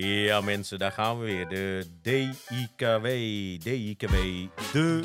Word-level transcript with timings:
Ja 0.00 0.40
mensen, 0.40 0.78
daar 0.78 0.92
gaan 0.92 1.18
we 1.18 1.24
weer. 1.24 1.48
De 1.48 1.86
DIKW, 2.02 3.06
DIKW, 3.62 4.14
de 4.72 5.02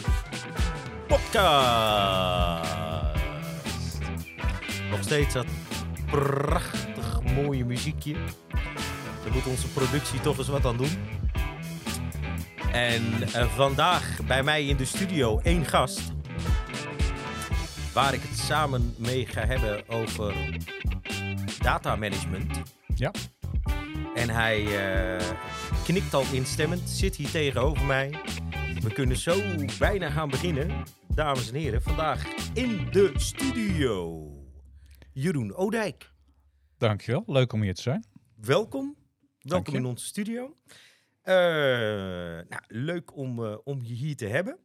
podcast. 1.07 2.71
Nog 4.89 5.01
steeds 5.01 5.33
dat 5.33 5.45
prachtig 6.05 7.23
mooie 7.23 7.65
muziekje. 7.65 8.13
Daar 9.23 9.33
moet 9.33 9.47
onze 9.47 9.67
productie 9.67 10.19
toch 10.19 10.37
eens 10.37 10.47
wat 10.47 10.65
aan 10.65 10.77
doen. 10.77 10.97
En 12.71 13.03
eh, 13.33 13.47
vandaag 13.55 14.19
bij 14.27 14.43
mij 14.43 14.65
in 14.65 14.77
de 14.77 14.85
studio 14.85 15.39
één 15.39 15.65
gast. 15.65 16.01
Waar 17.93 18.13
ik 18.13 18.21
het 18.21 18.37
samen 18.37 18.95
mee 18.97 19.25
ga 19.25 19.45
hebben 19.45 19.89
over 19.89 20.59
data 21.59 21.95
management. 21.95 22.61
Ja. 22.95 23.11
En 24.15 24.29
hij 24.29 24.59
eh, 25.17 25.37
knikt 25.83 26.13
al 26.13 26.23
instemmend, 26.33 26.89
zit 26.89 27.15
hier 27.15 27.29
tegenover 27.31 27.85
mij. 27.85 28.09
We 28.81 28.93
kunnen 28.93 29.17
zo 29.17 29.35
bijna 29.79 30.09
gaan 30.09 30.29
beginnen. 30.29 30.83
Dames 31.07 31.49
en 31.51 31.55
heren, 31.55 31.81
vandaag 31.81 32.25
in 32.53 32.87
de 32.91 33.11
studio. 33.15 34.27
Jeroen 35.13 35.55
Odijk, 35.55 36.11
Dankjewel, 36.77 37.23
leuk 37.27 37.53
om 37.53 37.61
hier 37.61 37.73
te 37.73 37.81
zijn. 37.81 38.05
welkom. 38.35 38.95
Welkom 39.39 39.75
in 39.75 39.85
onze 39.85 40.05
studio. 40.05 40.57
Eh, 41.21 41.33
nou, 41.35 42.61
leuk 42.67 43.15
om, 43.17 43.45
eh, 43.45 43.57
om 43.63 43.79
je 43.83 43.93
hier 43.93 44.15
te 44.15 44.25
hebben. 44.25 44.57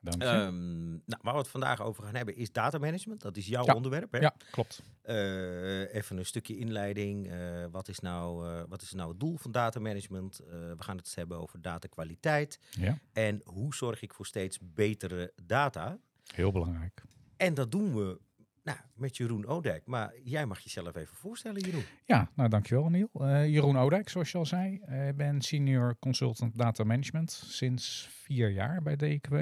Dank 0.00 0.22
je. 0.22 0.28
Ehm, 0.28 0.88
nou, 0.90 1.20
waar 1.22 1.32
we 1.32 1.38
het 1.38 1.48
vandaag 1.48 1.82
over 1.82 2.04
gaan 2.04 2.14
hebben 2.14 2.36
is 2.36 2.52
datamanagement. 2.52 3.20
Dat 3.20 3.36
is 3.36 3.46
jouw 3.46 3.64
Ja. 3.64 3.74
onderwerp. 3.74 4.12
Hè? 4.12 4.18
ja, 4.18 4.34
klopt. 4.50 4.82
Eh, 5.02 5.94
even 5.94 6.16
een 6.18 6.26
stukje 6.26 6.56
inleiding. 6.56 7.30
Eh, 7.30 7.64
wat, 7.70 7.88
is 7.88 7.98
nou, 7.98 8.48
eh, 8.48 8.62
wat 8.68 8.82
is 8.82 8.92
nou 8.92 9.08
het 9.10 9.20
doel 9.20 9.36
van 9.36 9.52
datamanagement? 9.52 10.36
We 10.48 10.74
gaan 10.78 10.96
het 10.96 11.14
hebben 11.14 11.38
over 11.38 11.60
datakwaliteit. 11.62 12.58
Ja, 12.70 12.98
En 13.12 13.40
hoe 13.44 13.74
zorg 13.74 14.02
ik 14.02 14.14
voor 14.14 14.26
steeds 14.26 14.58
betere 14.62 15.32
data? 15.44 15.98
heel 16.34 16.52
belangrijk. 16.52 17.02
En 17.36 17.54
dat 17.54 17.70
doen 17.70 17.94
we 17.94 18.20
nou, 18.62 18.78
met 18.94 19.16
Jeroen 19.16 19.46
Odijk. 19.46 19.86
Maar 19.86 20.12
jij 20.22 20.46
mag 20.46 20.60
jezelf 20.60 20.94
even 20.96 21.16
voorstellen, 21.16 21.60
Jeroen. 21.60 21.84
Ja, 22.06 22.30
nou 22.34 22.48
dankjewel 22.48 22.88
Niel. 22.88 23.08
Eh, 23.12 23.46
Jeroen 23.48 23.78
Odijk, 23.78 24.08
zoals 24.08 24.30
je 24.32 24.38
al 24.38 24.46
zei. 24.46 24.74
Ik 25.08 25.16
ben 25.16 25.40
senior 25.42 25.96
consultant 25.98 26.58
data 26.58 26.84
management 26.84 27.30
sinds 27.30 28.08
vier 28.10 28.50
jaar 28.50 28.82
bij 28.82 28.96
DIKW. 28.96 29.34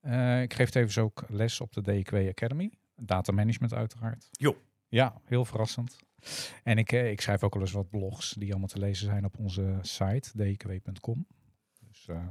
Eh, 0.00 0.42
ik 0.42 0.54
geef 0.54 0.70
tevens 0.70 0.98
ook 0.98 1.24
les 1.28 1.60
op 1.60 1.72
de 1.72 1.80
DIKW 1.82 2.14
Academy. 2.28 2.72
Data 2.96 3.32
management 3.32 3.74
uiteraard. 3.74 4.28
Jo. 4.30 4.56
Ja, 4.88 5.20
heel 5.24 5.44
verrassend. 5.44 5.96
En 6.64 6.78
ik, 6.78 6.92
eh, 6.92 7.10
ik 7.10 7.20
schrijf 7.20 7.42
ook 7.42 7.52
wel 7.54 7.62
eens 7.62 7.72
wat 7.72 7.90
blogs 7.90 8.32
die 8.32 8.50
allemaal 8.50 8.68
te 8.68 8.78
lezen 8.78 9.06
zijn 9.06 9.24
op 9.24 9.38
onze 9.38 9.78
site, 9.80 10.30
dikw.com. 10.34 11.26
Dus 11.88 12.06
eh, 12.08 12.28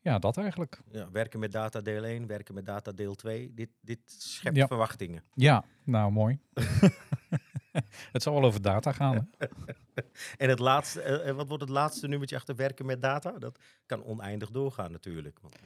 ja, 0.00 0.18
dat 0.18 0.36
eigenlijk. 0.36 0.80
Ja, 0.90 1.10
werken 1.10 1.40
met 1.40 1.52
data 1.52 1.80
deel 1.80 2.04
1, 2.04 2.26
werken 2.26 2.54
met 2.54 2.66
data 2.66 2.92
deel 2.92 3.14
2. 3.14 3.54
Dit, 3.54 3.68
dit 3.80 3.98
schept 4.06 4.56
Ja. 4.56 4.66
verwachtingen. 4.66 5.22
Ja, 5.34 5.64
nou 5.84 6.12
mooi. 6.12 6.38
het 8.12 8.22
zal 8.22 8.34
wel 8.34 8.44
over 8.44 8.62
data 8.62 8.92
gaan. 8.92 9.28
hè? 9.38 9.46
En 10.36 10.48
het 10.48 10.58
laatste, 10.58 11.32
wat 11.36 11.48
wordt 11.48 11.62
het 11.62 11.72
laatste 11.72 12.08
nummertje 12.08 12.36
achter 12.36 12.56
werken 12.56 12.86
met 12.86 13.02
data? 13.02 13.30
Dat 13.38 13.58
kan 13.86 14.04
oneindig 14.04 14.50
doorgaan 14.50 14.92
natuurlijk. 14.92 15.38
Want 15.40 15.56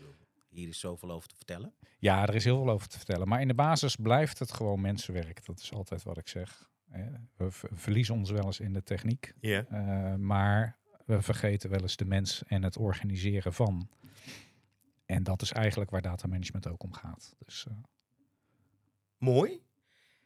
hier 0.54 0.68
is 0.68 0.80
zoveel 0.80 1.10
over 1.10 1.28
te 1.28 1.36
vertellen. 1.36 1.74
Ja, 1.98 2.22
er 2.26 2.34
is 2.34 2.44
heel 2.44 2.56
veel 2.64 2.70
over 2.72 2.88
te 2.88 2.96
vertellen. 2.96 3.28
Maar 3.28 3.40
in 3.40 3.48
de 3.48 3.54
basis 3.54 3.96
blijft 3.96 4.38
het 4.38 4.52
gewoon 4.52 4.80
mensenwerk. 4.80 5.44
Dat 5.46 5.58
is 5.60 5.72
altijd 5.72 6.02
wat 6.02 6.18
ik 6.18 6.28
zeg. 6.28 6.70
hè. 6.90 7.04
We 7.36 7.46
verliezen 7.72 8.14
ons 8.14 8.30
wel 8.30 8.44
eens 8.44 8.60
in 8.60 8.72
de 8.72 8.82
techniek. 8.82 9.32
Ja. 9.40 9.64
eh, 9.68 10.14
maar 10.14 10.78
we 11.06 11.22
vergeten 11.22 11.70
wel 11.70 11.80
eens 11.80 11.96
de 11.96 12.04
mens 12.04 12.42
en 12.46 12.62
het 12.62 12.76
organiseren 12.76 13.52
van. 13.52 13.88
En 15.06 15.22
dat 15.22 15.42
is 15.42 15.52
eigenlijk 15.52 15.90
waar 15.90 16.02
datamanagement 16.02 16.68
ook 16.68 16.82
om 16.82 16.92
gaat. 16.92 17.34
Dus 17.44 17.66
eh, 17.68 17.74
Mooi. 19.18 19.62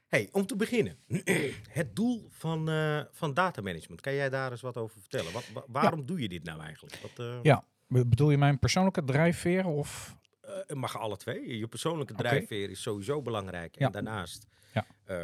Hey, 0.07 0.29
om 0.33 0.47
te 0.47 0.57
beginnen. 0.57 0.97
Het 1.69 1.97
doel 1.97 2.27
van, 2.31 2.69
eh 2.69 3.01
van 3.11 3.35
datamanagement. 3.35 4.01
Kan 4.01 4.15
jij 4.15 4.29
daar 4.29 4.51
eens 4.51 4.61
wat 4.61 4.77
over 4.77 5.01
vertellen? 5.01 5.33
Wat, 5.33 5.49
wa- 5.53 5.65
waarom 5.67 6.07
doe 6.07 6.21
je 6.21 6.29
dit 6.29 6.45
nou 6.45 6.61
eigenlijk? 6.61 6.97
Wat, 7.03 7.27
eh, 7.27 7.39
Ja. 7.43 7.65
be- 7.87 8.07
bedoel 8.07 8.31
je 8.31 8.39
mijn 8.39 8.59
persoonlijke 8.59 9.05
drijfveer 9.05 9.67
of... 9.67 10.17
eh, 10.49 10.55
het 10.67 10.75
mag 10.77 10.99
alle 10.99 11.17
twee. 11.17 11.59
Je 11.59 11.67
persoonlijke 11.69 12.15
drijfveer 12.15 12.71
is 12.71 12.83
sowieso 12.83 13.23
belangrijk. 13.23 13.77
En 13.77 13.85
Ja. 13.85 13.91
daarnaast, 13.91 14.47
Ja. 14.73 14.87
eh, 15.05 15.17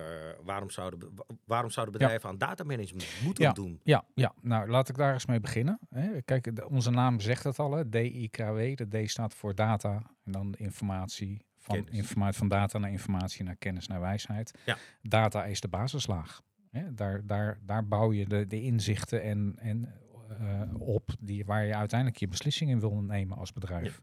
waarom, 0.45 0.71
zouden, 0.71 1.15
waarom 1.45 1.71
zouden 1.71 1.99
bedrijven 1.99 2.29
aan 2.29 2.39
datamanagement 2.39 3.07
moeten 3.25 3.45
Ja. 3.45 3.53
doen? 3.53 3.81
Ja, 3.83 4.05
ja, 4.15 4.35
nou 4.41 4.69
laat 4.71 4.89
ik 4.89 4.97
daar 4.97 5.13
eens 5.13 5.27
mee 5.27 5.41
beginnen. 5.41 5.79
Hè. 5.91 6.23
Kijk, 6.23 6.57
de- 6.57 6.69
onze 6.69 6.91
naam 6.91 7.21
zegt 7.21 7.45
het 7.45 7.59
al, 7.59 7.73
hè, 7.73 7.89
DIKW. 7.89 8.77
De 8.77 9.05
D 9.05 9.11
staat 9.11 9.35
voor 9.35 9.55
data 9.55 10.03
en 10.25 10.33
dan 10.33 10.55
informatie. 10.55 11.45
Van, 11.59 11.89
informatie 11.89 12.39
van 12.39 12.49
data 12.49 12.79
naar 12.79 12.91
informatie, 12.91 13.45
naar 13.45 13.57
kennis, 13.57 13.87
naar 13.87 14.01
wijsheid. 14.01 14.59
Ja. 14.67 14.77
Data 15.03 15.45
is 15.45 15.61
de 15.61 15.69
basislaag. 15.69 16.43
Hè. 16.71 16.95
Daar, 16.95 17.27
daar, 17.27 17.59
daar 17.63 17.87
bouw 17.89 18.13
je 18.13 18.27
de, 18.27 18.47
de 18.47 18.63
inzichten 18.63 19.23
en, 19.23 19.55
en, 19.59 19.95
eh, 20.39 20.61
op 20.79 21.11
die, 21.21 21.45
waar 21.45 21.65
je 21.65 21.75
uiteindelijk 21.75 22.21
je 22.21 22.29
beslissing 22.29 22.71
in 22.71 22.81
wil 22.81 22.95
nemen 23.03 23.37
als 23.39 23.53
bedrijf. 23.53 24.01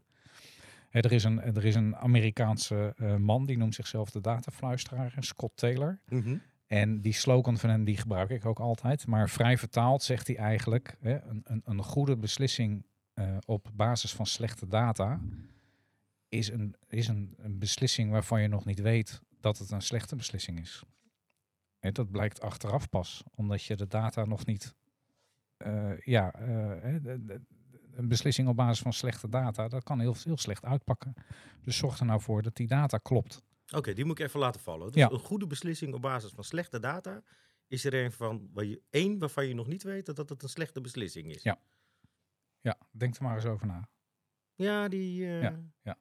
Er, 0.92 1.12
is 1.12 1.24
een, 1.24 1.40
er 1.40 1.64
is 1.64 1.74
een 1.74 1.96
Amerikaanse 1.96 2.94
eh, 2.96 3.16
man, 3.16 3.46
die 3.46 3.58
noemt 3.58 3.74
zichzelf 3.74 4.10
de 4.10 4.20
datafluisteraar, 4.20 5.14
Scott 5.18 5.56
Taylor. 5.56 6.00
Mhm. 6.08 6.36
En 6.66 7.00
die 7.00 7.12
slogan 7.12 7.58
van 7.58 7.70
hem, 7.70 7.84
die 7.84 7.96
gebruik 7.96 8.30
ik 8.30 8.46
ook 8.46 8.58
altijd. 8.60 9.06
Maar 9.06 9.28
vrij 9.30 9.58
vertaald 9.58 10.02
zegt 10.02 10.26
hij 10.26 10.36
eigenlijk, 10.36 10.96
hè, 11.00 11.22
een, 11.22 11.40
een, 11.44 11.62
een 11.64 11.82
goede 11.82 12.16
beslissing 12.16 12.86
eh, 13.14 13.36
op 13.46 13.70
basis 13.74 14.12
van 14.12 14.26
slechte 14.26 14.66
data 14.66 15.20
is, 16.28 16.50
een, 16.50 16.74
is 16.88 17.08
een, 17.08 17.34
een 17.38 17.58
beslissing 17.58 18.10
waarvan 18.10 18.42
je 18.42 18.48
nog 18.48 18.64
niet 18.64 18.80
weet 18.80 19.20
dat 19.40 19.58
het 19.58 19.70
een 19.70 19.82
slechte 19.82 20.16
beslissing 20.16 20.60
is. 20.60 20.82
Hè, 21.78 21.92
dat 21.92 22.10
blijkt 22.10 22.40
achteraf 22.40 22.88
pas, 22.88 23.22
omdat 23.34 23.62
je 23.64 23.76
de 23.76 23.86
data 23.86 24.24
nog 24.24 24.46
niet... 24.46 24.74
eh, 25.56 25.98
ja, 25.98 26.30
de- 27.02 27.40
een 27.94 28.08
beslissing 28.08 28.48
op 28.48 28.56
basis 28.56 28.78
van 28.82 28.92
slechte 28.92 29.28
data, 29.28 29.68
dat 29.68 29.82
kan 29.82 30.00
heel, 30.00 30.14
heel 30.24 30.38
slecht 30.38 30.64
uitpakken. 30.64 31.14
Dus 31.62 31.76
zorg 31.76 31.98
er 31.98 32.04
nou 32.06 32.20
voor 32.20 32.42
dat 32.42 32.56
die 32.56 32.66
data 32.66 32.98
klopt. 32.98 33.42
Oké, 33.74 33.92
die 33.92 34.04
moet 34.04 34.18
ik 34.18 34.26
even 34.26 34.40
laten 34.40 34.60
vallen. 34.60 34.86
Dus 34.92 35.02
Ja. 35.02 35.10
een 35.10 35.18
goede 35.18 35.46
beslissing 35.46 35.94
op 35.94 36.02
basis 36.02 36.30
van 36.32 36.44
slechte 36.44 36.80
data 36.80 37.22
is 37.66 37.84
er 37.84 37.94
een 37.94 38.12
van 38.12 38.48
waar 38.52 38.64
je 38.64 38.82
één 38.90 39.18
waarvan 39.18 39.46
je 39.46 39.54
nog 39.54 39.66
niet 39.66 39.82
weet 39.82 40.06
dat 40.06 40.28
het 40.28 40.42
een 40.42 40.48
slechte 40.48 40.80
beslissing 40.80 41.34
is. 41.34 41.42
Ja. 41.42 41.60
Ja, 42.60 42.78
denk 42.90 43.16
er 43.16 43.22
maar 43.22 43.34
eens 43.34 43.44
over 43.44 43.66
na. 43.66 43.88
Ja, 44.54 44.88
die. 44.88 45.26
eh 45.26 45.40
Ja. 45.82 45.98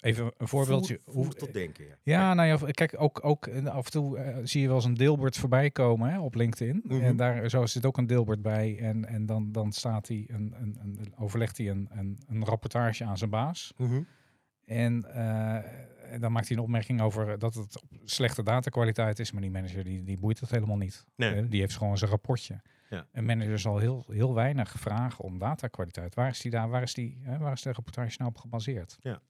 Even 0.00 0.32
een 0.36 0.48
voorbeeldje. 0.48 1.00
voer- 1.04 1.14
hoe- 1.14 1.34
tot 1.34 1.52
denken. 1.52 1.84
Ja. 1.86 1.94
Ja, 2.02 2.34
nou 2.34 2.48
ja, 2.48 2.70
kijk, 2.70 2.94
ook, 2.98 3.24
ook 3.24 3.46
eh, 3.46 3.66
af 3.66 3.84
en 3.84 3.90
toe 3.90 4.18
eh, 4.18 4.36
zie 4.44 4.60
je 4.60 4.66
wel 4.66 4.76
eens 4.76 4.84
een 4.84 4.94
deelbord 4.94 5.36
voorbij 5.36 5.70
komen 5.70 6.10
hè, 6.10 6.20
op 6.20 6.34
LinkedIn. 6.34 6.80
Mhm. 6.84 7.00
En 7.02 7.16
daar 7.16 7.50
zo 7.50 7.66
zit 7.66 7.86
ook 7.86 7.96
een 7.96 8.06
deelbord 8.06 8.42
bij. 8.42 8.78
En, 8.78 9.04
en 9.08 9.26
dan, 9.26 9.52
dan 9.52 9.72
staat 9.72 10.08
hij 10.08 10.24
een, 10.28 10.54
een, 10.60 10.76
een, 10.80 11.12
overlegt 11.18 11.56
hij 11.58 11.70
een, 11.70 11.88
een, 11.92 12.20
een 12.28 12.44
rapportage 12.44 13.04
aan 13.04 13.18
zijn 13.18 13.30
baas. 13.30 13.72
Mhm. 13.76 14.02
En, 14.64 15.14
eh, 15.14 15.54
en 16.12 16.20
dan 16.20 16.32
maakt 16.32 16.48
hij 16.48 16.56
een 16.56 16.62
opmerking 16.62 17.00
over 17.00 17.38
dat 17.38 17.54
het 17.54 17.82
slechte 18.04 18.42
datakwaliteit 18.42 19.18
is. 19.18 19.32
Maar 19.32 19.42
die 19.42 19.50
manager 19.50 19.84
die, 19.84 20.02
die 20.02 20.18
boeit 20.18 20.40
het 20.40 20.50
helemaal 20.50 20.76
niet. 20.76 21.04
Nee. 21.16 21.48
Die 21.48 21.60
heeft 21.60 21.76
gewoon 21.76 21.98
zijn 21.98 22.10
rapportje. 22.10 22.60
Ja. 22.90 23.06
Een 23.12 23.24
manager 23.24 23.58
zal 23.58 23.78
heel, 23.78 24.04
heel 24.08 24.34
weinig 24.34 24.70
vragen 24.78 25.24
om 25.24 25.38
datakwaliteit. 25.38 26.14
Waar 26.14 26.28
is, 26.28 26.40
die 26.40 26.50
daar, 26.50 26.68
waar, 26.68 26.82
is 26.82 26.94
die, 26.94 27.18
hè, 27.22 27.38
waar 27.38 27.52
is 27.52 27.62
de 27.62 27.72
rapportage 27.72 28.14
nou 28.18 28.30
op 28.30 28.38
gebaseerd? 28.38 28.96
Ja. 29.00 29.20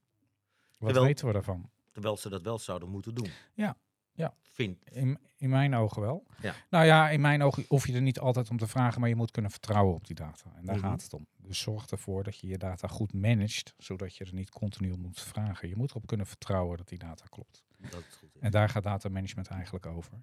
Wat 0.78 0.88
Terwijl- 0.88 1.04
weten 1.06 1.26
we 1.26 1.32
daarvan? 1.32 1.70
Terwijl 1.92 2.16
ze 2.16 2.28
dat 2.28 2.42
wel 2.42 2.58
zouden 2.58 2.88
moeten 2.88 3.14
doen. 3.14 3.28
Ja, 3.54 3.76
ja. 4.12 4.34
Vind. 4.40 4.84
In, 4.90 5.18
in 5.36 5.48
mijn 5.48 5.74
ogen 5.74 6.02
wel. 6.02 6.26
Ja. 6.42 6.54
Nou 6.70 6.84
ja, 6.84 7.10
in 7.10 7.20
mijn 7.20 7.42
ogen 7.42 7.64
hoef 7.68 7.86
je 7.86 7.92
er 7.94 8.02
niet 8.02 8.18
altijd 8.18 8.50
om 8.50 8.56
te 8.56 8.66
vragen, 8.66 9.00
maar 9.00 9.08
je 9.08 9.16
moet 9.16 9.30
kunnen 9.30 9.50
vertrouwen 9.50 9.94
op 9.94 10.06
die 10.06 10.14
data. 10.16 10.52
En 10.56 10.64
daar 10.64 10.76
Mhm. 10.76 10.86
gaat 10.86 11.02
het 11.02 11.12
om. 11.12 11.26
Dus 11.36 11.58
zorg 11.60 11.86
ervoor 11.86 12.24
dat 12.24 12.38
je 12.38 12.46
je 12.46 12.58
data 12.58 12.88
goed 12.88 13.12
managt, 13.12 13.74
zodat 13.78 14.16
je 14.16 14.24
er 14.24 14.34
niet 14.34 14.50
continu 14.50 14.90
om 14.92 15.00
moet 15.00 15.20
vragen. 15.20 15.68
Je 15.68 15.76
moet 15.76 15.90
erop 15.90 16.06
kunnen 16.06 16.26
vertrouwen 16.26 16.76
dat 16.76 16.88
die 16.88 16.98
data 16.98 17.24
klopt. 17.28 17.64
Dat 17.90 18.04
is 18.08 18.14
goed. 18.16 18.36
En 18.40 18.50
daar 18.50 18.68
gaat 18.68 18.82
data 18.82 19.08
management 19.08 19.48
eigenlijk 19.48 19.86
over. 19.86 20.20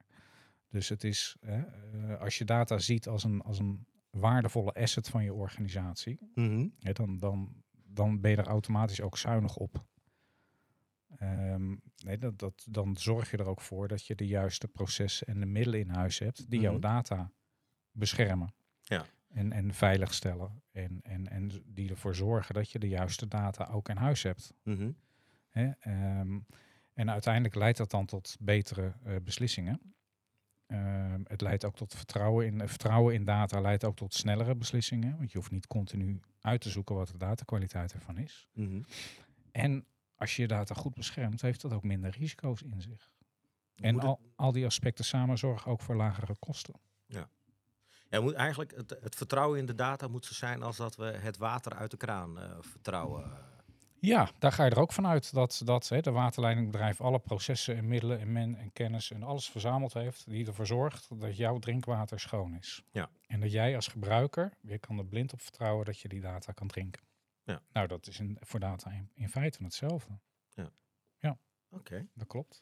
Dus 0.69 0.89
het 0.89 1.03
is, 1.03 1.35
hè, 1.39 1.61
eh, 1.61 2.19
als 2.21 2.37
je 2.37 2.45
data 2.45 2.77
ziet 2.77 3.07
als 3.07 3.23
een, 3.23 3.41
als 3.41 3.59
een 3.59 3.85
waardevolle 4.09 4.73
asset 4.73 5.09
van 5.09 5.23
je 5.23 5.33
organisatie, 5.33 6.19
Mhm. 6.35 6.67
hè, 6.79 6.91
dan, 6.91 7.17
dan, 7.17 7.53
dan 7.85 8.21
ben 8.21 8.31
je 8.31 8.37
er 8.37 8.47
automatisch 8.47 9.01
ook 9.01 9.17
zuinig 9.17 9.55
op. 9.57 9.85
Ehm, 11.23 11.75
nee, 12.03 12.17
dat, 12.17 12.39
dat, 12.39 12.65
dan 12.69 12.97
zorg 12.97 13.31
je 13.31 13.37
er 13.37 13.47
ook 13.47 13.61
voor 13.61 13.87
dat 13.87 14.05
je 14.05 14.15
de 14.15 14.27
juiste 14.27 14.67
processen 14.67 15.27
en 15.27 15.39
de 15.39 15.45
middelen 15.45 15.79
in 15.79 15.89
huis 15.89 16.19
hebt 16.19 16.49
die 16.49 16.59
jouw 16.59 16.71
Mhm. 16.71 16.81
data 16.81 17.31
beschermen. 17.91 18.53
Ja. 18.81 19.05
En, 19.27 19.51
en 19.51 19.73
veilig 19.73 20.13
stellen. 20.13 20.61
En, 20.71 20.99
en, 21.03 21.27
en 21.29 21.51
die 21.65 21.89
ervoor 21.89 22.15
zorgen 22.15 22.53
dat 22.53 22.71
je 22.71 22.79
de 22.79 22.87
juiste 22.87 23.27
data 23.27 23.65
ook 23.71 23.89
in 23.89 23.97
huis 23.97 24.23
hebt. 24.23 24.53
Mhm. 24.63 24.91
Ehm, 25.51 26.39
en 26.93 27.09
uiteindelijk 27.11 27.55
leidt 27.55 27.77
dat 27.77 27.91
dan 27.91 28.05
tot 28.05 28.35
betere 28.39 28.93
eh, 29.03 29.15
beslissingen. 29.23 29.81
Ehm, 30.65 31.21
het 31.23 31.41
leidt 31.41 31.65
ook 31.65 31.75
tot 31.75 31.93
vertrouwen 31.93 32.45
in, 32.45 32.67
vertrouwen 32.67 33.13
in 33.13 33.23
data, 33.25 33.61
leidt 33.61 33.83
ook 33.83 33.95
tot 33.95 34.13
snellere 34.13 34.55
beslissingen. 34.55 35.17
Want 35.17 35.31
je 35.31 35.37
hoeft 35.37 35.51
niet 35.51 35.67
continu 35.67 36.19
uit 36.41 36.61
te 36.61 36.69
zoeken 36.69 36.95
wat 36.95 37.07
de 37.07 37.17
datakwaliteit 37.17 37.93
ervan 37.93 38.17
is. 38.17 38.47
Mhm. 38.53 38.81
En 39.51 39.85
als 40.23 40.35
je 40.35 40.41
je 40.41 40.47
data 40.47 40.75
goed 40.75 40.93
beschermt, 40.93 41.41
heeft 41.41 41.61
dat 41.61 41.73
ook 41.73 41.83
minder 41.83 42.15
risico's 42.17 42.61
in 42.61 42.81
zich. 42.81 43.11
En 43.75 43.99
al, 43.99 44.19
al 44.35 44.51
die 44.51 44.65
aspecten 44.65 45.05
samen 45.05 45.37
zorgen 45.37 45.71
ook 45.71 45.81
voor 45.81 45.95
lagere 45.95 46.35
kosten. 46.39 46.73
Ja, 47.05 47.29
moet 48.19 48.33
eigenlijk 48.33 48.75
het, 48.75 48.97
het 49.01 49.15
vertrouwen 49.15 49.59
in 49.59 49.65
de 49.65 49.75
data 49.75 50.07
moet 50.07 50.25
zo 50.25 50.33
zijn 50.33 50.63
als 50.63 50.77
dat 50.77 50.95
we 50.95 51.05
het 51.05 51.37
water 51.37 51.73
uit 51.73 51.91
de 51.91 51.97
kraan 51.97 52.39
eh, 52.39 52.57
vertrouwen. 52.59 53.31
Ja, 53.99 54.29
daar 54.39 54.51
ga 54.51 54.63
je 54.65 54.71
er 54.71 54.79
ook 54.79 54.93
vanuit 54.93 55.33
dat, 55.33 55.61
dat 55.65 55.89
hè, 55.89 56.01
de 56.01 56.11
waterleidingbedrijf 56.11 57.01
alle 57.01 57.19
processen 57.19 57.77
en 57.77 57.87
middelen 57.87 58.19
en 58.19 58.31
men 58.31 58.55
en 58.55 58.73
kennis 58.73 59.11
en 59.11 59.23
alles 59.23 59.49
verzameld 59.49 59.93
heeft 59.93 60.29
die 60.29 60.47
ervoor 60.47 60.67
zorgt 60.67 61.07
dat 61.19 61.37
jouw 61.37 61.59
drinkwater 61.59 62.19
schoon 62.19 62.55
is. 62.55 62.83
Ja. 62.91 63.09
En 63.27 63.39
dat 63.39 63.51
jij 63.51 63.75
als 63.75 63.87
gebruiker, 63.87 64.51
je 64.61 64.77
kan 64.77 64.97
er 64.97 65.05
blind 65.05 65.33
op 65.33 65.41
vertrouwen 65.41 65.85
dat 65.85 65.99
je 65.99 66.07
die 66.07 66.21
data 66.21 66.51
kan 66.51 66.67
drinken. 66.67 67.01
Ja. 67.43 67.61
Nou, 67.73 67.87
dat 67.87 68.07
is 68.07 68.19
in, 68.19 68.37
voor 68.39 68.59
data 68.59 68.91
in, 68.91 69.09
in 69.13 69.29
feite 69.29 69.63
hetzelfde. 69.63 70.19
Oké. 71.75 72.07
Dat 72.13 72.27
klopt. 72.27 72.61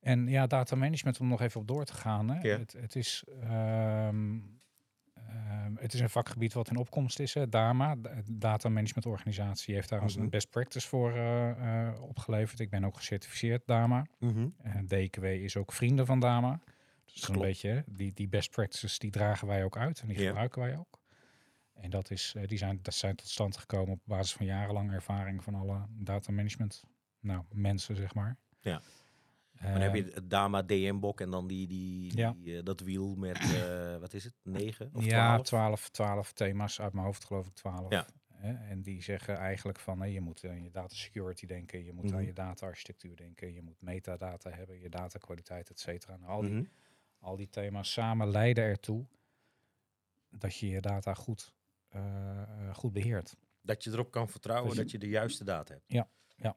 En 0.00 0.26
ja, 0.26 0.46
data 0.46 0.76
management, 0.76 1.20
om 1.20 1.28
nog 1.28 1.40
even 1.40 1.60
op 1.60 1.66
door 1.68 1.84
te 1.84 1.94
gaan. 1.94 2.28
Hè. 2.30 2.40
Ja. 2.40 2.58
Het, 2.58 2.72
het, 2.72 2.96
is, 2.96 3.24
ehm, 3.40 4.38
ehm, 5.14 5.74
het 5.76 5.94
is 5.94 6.00
een 6.00 6.10
vakgebied 6.10 6.52
wat 6.52 6.70
in 6.70 6.76
opkomst 6.76 7.18
is. 7.18 7.34
Hè. 7.34 7.48
DAMA, 7.48 7.96
Data 8.30 8.68
Management 8.68 9.06
Organisatie, 9.06 9.74
heeft 9.74 9.88
daar 9.88 10.02
Mhm. 10.04 10.20
een 10.20 10.30
best 10.30 10.50
practice 10.50 10.88
voor 10.88 11.12
eh, 11.12 11.86
eh, 11.88 12.02
opgeleverd. 12.02 12.60
Ik 12.60 12.70
ben 12.70 12.84
ook 12.84 12.96
gecertificeerd 12.96 13.66
DAMA. 13.66 14.06
Mhm. 14.18 14.48
En 14.62 14.86
DKW 14.86 15.24
is 15.24 15.56
ook 15.56 15.72
vrienden 15.72 16.06
van 16.06 16.20
DAMA. 16.20 16.60
Dus 17.04 17.28
een 17.28 17.38
beetje, 17.38 17.84
die, 17.86 18.12
die 18.12 18.28
best 18.28 18.50
practices, 18.50 18.98
die 18.98 19.10
dragen 19.10 19.46
wij 19.48 19.64
ook 19.64 19.76
uit 19.76 20.00
en 20.00 20.08
die 20.08 20.18
Ja. 20.20 20.26
gebruiken 20.26 20.62
wij 20.62 20.78
ook. 20.78 21.02
En 21.74 21.90
dat, 21.90 22.10
is, 22.10 22.32
eh, 22.36 22.46
die 22.48 22.58
zijn, 22.58 22.78
dat 22.82 22.94
zijn 22.94 23.16
tot 23.16 23.28
stand 23.28 23.56
gekomen 23.56 23.92
op 23.92 24.00
basis 24.04 24.32
van 24.32 24.46
jarenlange 24.46 24.92
ervaring 24.94 25.44
van 25.44 25.54
alle 25.54 25.86
data 25.90 26.32
management 26.32 26.82
nou, 27.20 27.44
mensen, 27.52 27.96
zeg 27.96 28.14
maar. 28.14 28.36
Ja. 28.60 28.80
Eh, 29.54 29.72
Dan 29.72 29.80
heb 29.80 29.94
je 29.94 30.02
het 30.14 30.30
Dama 30.30 30.62
DM-bok 30.62 31.20
en 31.20 31.30
dan 31.30 31.46
die, 31.46 31.66
die, 31.66 32.16
Ja. 32.16 32.32
die, 32.32 32.56
eh, 32.56 32.64
dat 32.64 32.80
wiel 32.80 33.14
met, 33.14 33.38
eh, 33.38 33.96
wat 34.00 34.14
is 34.14 34.24
het, 34.24 34.34
9 34.42 34.90
of 34.92 35.04
ja, 35.04 35.26
12? 35.40 35.42
12, 35.46 35.90
12 35.90 36.32
thema's 36.32 36.80
uit 36.80 36.92
mijn 36.92 37.04
hoofd, 37.06 37.24
geloof 37.24 37.46
ik 37.46 37.54
12. 37.54 37.90
Ja. 37.90 38.06
En 38.68 38.82
die 38.82 39.02
zeggen 39.02 39.36
eigenlijk 39.36 39.78
van 39.80 40.10
je 40.12 40.20
moet 40.20 40.44
aan 40.44 40.62
je 40.62 40.70
data 40.70 40.94
security 40.94 41.46
denken, 41.46 41.84
je 41.84 41.92
moet 41.92 42.04
Mhm. 42.04 42.14
aan 42.14 42.24
je 42.24 42.32
data 42.32 42.66
architectuur 42.66 43.16
denken, 43.16 43.52
je 43.54 43.62
moet 43.62 43.80
metadata 43.80 44.50
hebben, 44.50 44.80
je 44.80 44.88
data 44.88 45.18
kwaliteit, 45.18 45.70
et 45.70 45.80
cetera. 45.80 46.16
Nou, 46.16 46.30
al, 46.30 46.40
die, 46.40 46.50
Mhm. 46.52 46.64
al 47.18 47.36
die 47.36 47.48
thema's 47.48 47.92
samen 47.92 48.28
leiden 48.28 48.64
ertoe 48.64 49.06
dat 50.30 50.56
je 50.56 50.68
je 50.68 50.80
data 50.80 51.14
goed, 51.14 51.42
eh, 51.42 51.50
eh, 51.50 51.63
goed 52.72 52.92
beheert. 52.92 53.36
Dat 53.62 53.84
je 53.84 53.90
erop 53.90 54.10
kan 54.10 54.28
vertrouwen 54.28 54.66
Dat 54.68 54.76
je- 54.76 54.82
dat 54.82 54.90
je 54.90 54.98
de 54.98 55.08
juiste 55.08 55.44
data 55.44 55.72
hebt. 55.72 55.84
Ja, 55.92 56.08
ja. 56.36 56.56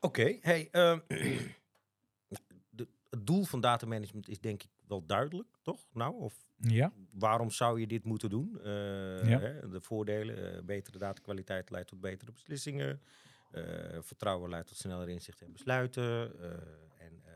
Oké, 0.00 0.38
hey, 0.40 0.68
ehm, 0.70 0.98
de, 2.70 2.88
het 3.10 3.26
doel 3.26 3.44
van 3.44 3.60
datamanagement 3.60 4.28
is 4.28 4.40
denk 4.40 4.62
ik 4.62 4.70
wel 4.86 5.06
duidelijk, 5.06 5.48
toch? 5.62 5.86
Nou, 5.92 6.14
of 6.14 6.46
Ja, 6.56 6.92
waarom 7.10 7.50
zou 7.50 7.80
je 7.80 7.86
dit 7.86 8.04
moeten 8.04 8.30
doen? 8.30 8.58
Eh, 8.60 9.28
Ja. 9.28 9.38
hè, 9.40 9.68
de 9.68 9.80
voordelen, 9.80 10.56
eh, 10.56 10.62
betere 10.62 10.98
datakwaliteit 10.98 11.70
leidt 11.70 11.88
tot 11.88 12.00
betere 12.00 12.32
beslissingen. 12.32 13.00
eh, 13.52 13.98
vertrouwen 14.00 14.50
leidt 14.50 14.68
tot 14.68 14.76
sneller 14.76 15.08
inzicht 15.08 15.42
en 15.42 15.52
besluiten. 15.52 16.40
eh, 16.40 17.04
en 17.04 17.20
eh, 17.24 17.32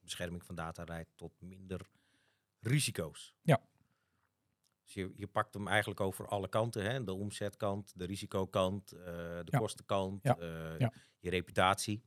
bescherming 0.00 0.44
van 0.44 0.54
data 0.54 0.84
leidt 0.84 1.10
tot 1.14 1.32
minder 1.40 1.90
risico's. 2.60 3.34
Ja. 3.42 3.60
Dus 4.94 5.02
je, 5.04 5.12
je 5.16 5.26
pakt 5.26 5.54
hem 5.54 5.68
eigenlijk 5.68 6.00
over 6.00 6.28
alle 6.28 6.48
kanten. 6.48 6.90
Hè? 6.90 7.04
De 7.04 7.12
omzetkant, 7.12 7.92
de 7.96 8.04
risicokant, 8.04 8.92
eh, 8.92 9.04
de 9.04 9.44
Ja. 9.50 9.58
kostenkant, 9.58 10.20
Ja. 10.22 10.36
eh, 10.38 10.78
Ja. 10.78 10.92
je 11.20 11.30
reputatie. 11.30 12.02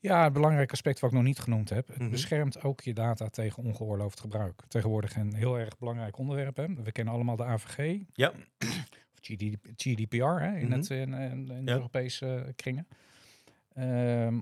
Ja, 0.00 0.26
een 0.26 0.32
belangrijk 0.32 0.72
aspect 0.72 1.00
wat 1.00 1.10
ik 1.10 1.16
nog 1.16 1.24
niet 1.26 1.38
genoemd 1.38 1.68
heb. 1.70 1.88
Het 1.88 1.98
Mhm. 1.98 2.10
beschermt 2.10 2.62
ook 2.62 2.80
je 2.80 2.92
data 2.94 3.28
tegen 3.28 3.62
ongeoorloofd 3.62 4.20
gebruik. 4.20 4.62
Tegenwoordig 4.68 5.16
een 5.16 5.34
heel 5.34 5.58
erg 5.58 5.78
belangrijk 5.78 6.18
onderwerp. 6.18 6.56
Hè. 6.56 6.74
We 6.74 6.92
kennen 6.92 7.14
allemaal 7.14 7.36
de 7.36 7.44
AVG, 7.44 8.00
Ja. 8.12 8.32
of 9.14 9.18
GD 9.20 9.56
GDPR 9.76 10.24
hè, 10.24 10.56
in, 10.58 10.66
Mhm. 10.68 10.76
het, 10.76 10.90
in, 10.90 11.12
in, 11.14 11.50
in 11.50 11.64
de. 11.64 11.72
Europese 11.72 12.52
kringen. 12.56 12.86
Ehm, 13.74 14.40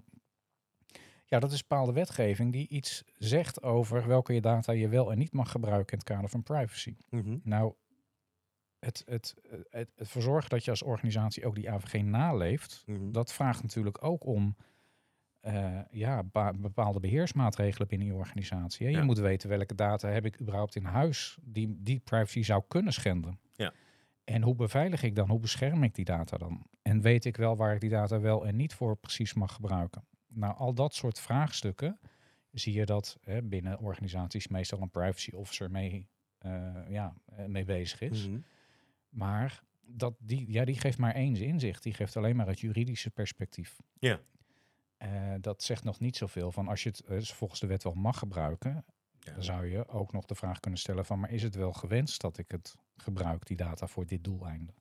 ja, 1.32 1.38
dat 1.40 1.52
is 1.52 1.66
bepaalde 1.66 1.92
wetgeving 1.92 2.52
die 2.52 2.68
iets 2.68 3.04
zegt 3.18 3.62
over 3.62 4.06
welke 4.06 4.32
je 4.34 4.40
data 4.40 4.72
je 4.72 4.88
wel 4.88 5.12
en 5.12 5.18
niet 5.18 5.32
mag 5.32 5.50
gebruiken 5.50 5.92
in 5.92 5.98
het 5.98 6.08
kader 6.08 6.28
van 6.30 6.42
privacy. 6.42 6.96
Mhm. 7.10 7.38
Nou, 7.42 7.74
het, 8.78 9.02
het, 9.06 9.34
het, 9.70 9.92
het 9.96 10.08
verzorgen 10.08 10.50
dat 10.50 10.64
je 10.64 10.70
als 10.70 10.82
organisatie 10.82 11.46
ook 11.46 11.54
die 11.54 11.70
AVG 11.70 12.02
naleeft, 12.02 12.82
Mhm. 12.86 13.12
dat 13.12 13.32
vraagt 13.32 13.62
natuurlijk 13.62 14.04
ook 14.04 14.26
om 14.26 14.56
eh, 15.40 15.78
ja, 15.90 16.22
bepaalde 16.54 17.00
beheersmaatregelen 17.00 17.88
binnen 17.88 18.06
je 18.06 18.14
organisatie. 18.14 18.86
Hè. 18.86 18.92
Je 18.92 18.98
Ja. 18.98 19.04
moet 19.04 19.18
weten 19.18 19.48
welke 19.48 19.74
data 19.74 20.08
heb 20.08 20.24
ik 20.24 20.40
überhaupt 20.40 20.74
in 20.76 20.84
huis 20.84 21.38
die, 21.42 21.76
die 21.82 21.98
privacy 22.00 22.42
zou 22.42 22.62
kunnen 22.68 22.92
schenden. 22.92 23.40
Ja. 23.52 23.72
En 24.24 24.42
hoe 24.42 24.54
beveilig 24.54 25.02
ik 25.02 25.14
dan? 25.16 25.28
Hoe 25.30 25.38
bescherm 25.40 25.82
ik 25.82 25.94
die 25.94 26.04
data 26.04 26.36
dan? 26.36 26.66
En 26.82 27.00
weet 27.00 27.24
ik 27.24 27.36
wel 27.36 27.56
waar 27.56 27.74
ik 27.74 27.80
die 27.80 27.90
data 27.90 28.20
wel 28.20 28.46
en 28.46 28.56
niet 28.56 28.74
voor 28.74 28.96
precies 28.96 29.34
mag 29.34 29.54
gebruiken? 29.54 30.04
Nou, 30.34 30.56
al 30.56 30.74
dat 30.74 30.94
soort 30.94 31.20
vraagstukken 31.20 31.98
zie 32.50 32.72
je 32.72 32.86
dat 32.86 33.18
hè, 33.20 33.42
binnen 33.42 33.78
organisaties 33.78 34.48
meestal 34.48 34.80
een 34.80 34.90
privacy 34.90 35.30
officer 35.34 35.70
mee, 35.70 36.08
eh, 36.38 36.88
ja, 36.88 37.14
eh, 37.24 37.44
mee 37.44 37.64
bezig 37.64 38.00
is. 38.00 38.28
Mhm. 38.28 38.38
Maar 39.08 39.62
dat, 39.80 40.14
die, 40.18 40.52
ja, 40.52 40.64
die 40.64 40.78
geeft 40.78 40.98
maar 40.98 41.14
één 41.14 41.36
inzicht. 41.36 41.82
Die 41.82 41.94
geeft 41.94 42.16
alleen 42.16 42.36
maar 42.36 42.46
het 42.46 42.60
juridische 42.60 43.10
perspectief. 43.10 43.80
Ja. 43.98 44.20
Eh, 44.96 45.34
dat 45.40 45.62
zegt 45.62 45.84
nog 45.84 46.00
niet 46.00 46.16
zoveel 46.16 46.52
van 46.52 46.68
als 46.68 46.82
je 46.82 46.88
het 46.88 47.28
volgens 47.32 47.60
de 47.60 47.66
wet 47.66 47.82
wel 47.82 47.94
mag 47.94 48.18
gebruiken, 48.18 48.84
Ja. 49.18 49.32
dan 49.32 49.42
zou 49.42 49.66
je 49.66 49.88
ook 49.88 50.12
nog 50.12 50.24
de 50.24 50.34
vraag 50.34 50.60
kunnen 50.60 50.80
stellen 50.80 51.04
van, 51.04 51.20
maar 51.20 51.30
is 51.30 51.42
het 51.42 51.54
wel 51.54 51.72
gewenst 51.72 52.20
dat 52.20 52.38
ik 52.38 52.50
het 52.50 52.76
gebruik, 52.96 53.46
die 53.46 53.56
data, 53.56 53.86
voor 53.86 54.06
dit 54.06 54.24
doeleinde? 54.24 54.72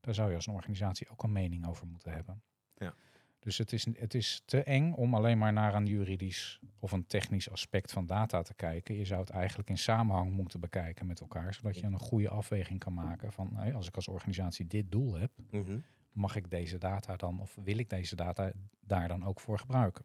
Daar 0.00 0.14
zou 0.14 0.28
je 0.30 0.34
als 0.36 0.46
een 0.46 0.54
organisatie 0.54 1.08
ook 1.08 1.22
een 1.22 1.32
mening 1.32 1.66
over 1.66 1.86
moeten 1.86 2.12
hebben. 2.12 2.42
Ja. 2.76 2.94
Dus 3.40 3.58
het 3.58 3.72
is, 3.72 3.86
het 3.92 4.14
is 4.14 4.42
te 4.44 4.62
eng 4.62 4.92
om 4.92 5.14
alleen 5.14 5.38
maar 5.38 5.52
naar 5.52 5.74
een 5.74 5.86
juridisch 5.86 6.60
of 6.78 6.92
een 6.92 7.06
technisch 7.06 7.50
aspect 7.50 7.92
van 7.92 8.06
data 8.06 8.42
te 8.42 8.54
kijken. 8.54 8.94
Je 8.94 9.04
zou 9.04 9.20
het 9.20 9.30
eigenlijk 9.30 9.68
in 9.68 9.78
samenhang 9.78 10.32
moeten 10.32 10.60
bekijken 10.60 11.06
met 11.06 11.20
elkaar, 11.20 11.54
zodat 11.54 11.78
je 11.78 11.86
een 11.86 11.98
goede 11.98 12.28
afweging 12.28 12.78
kan 12.78 12.94
maken 12.94 13.32
van, 13.32 13.56
als 13.74 13.86
ik 13.86 13.96
als 13.96 14.08
organisatie 14.08 14.66
dit 14.66 14.90
doel 14.92 15.14
heb, 15.14 15.30
Mhm. 15.50 15.78
mag 16.12 16.36
ik 16.36 16.50
deze 16.50 16.78
data 16.78 17.16
dan, 17.16 17.40
of 17.40 17.54
wil 17.64 17.78
ik 17.78 17.90
deze 17.90 18.16
data 18.16 18.52
daar 18.80 19.08
dan 19.08 19.24
ook 19.24 19.40
voor 19.40 19.58
gebruiken? 19.58 20.04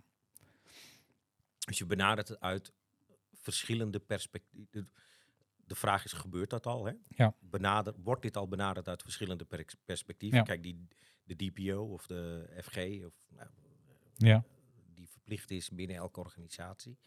Dus 1.66 1.78
je 1.78 1.86
benadert 1.86 2.28
het 2.28 2.40
uit 2.40 2.72
verschillende 3.34 4.00
perspectieven. 4.00 4.90
De 5.66 5.76
vraag 5.76 6.06
is, 6.06 6.14
gebeurt 6.14 6.50
dat 6.50 6.66
al? 6.66 6.86
Hè? 6.86 6.94
Ja. 7.08 7.36
Benader, 7.40 7.94
wordt 8.04 8.22
dit 8.22 8.38
al 8.38 8.48
benaderd 8.48 8.88
uit 8.88 9.02
verschillende 9.02 9.46
pers- 9.46 9.76
perspectieven? 9.86 10.38
Ja. 10.38 10.44
Kijk, 10.44 10.64
die, 10.64 10.88
de 11.24 11.36
DPO 11.36 11.82
of 11.94 12.08
de 12.08 12.50
FG, 12.64 12.78
of, 13.06 13.14
nou, 13.30 13.50
Ja. 14.16 14.44
die 14.94 15.10
verplicht 15.10 15.52
is 15.52 15.70
binnen 15.70 15.96
elke 15.96 16.20
organisatie, 16.20 16.98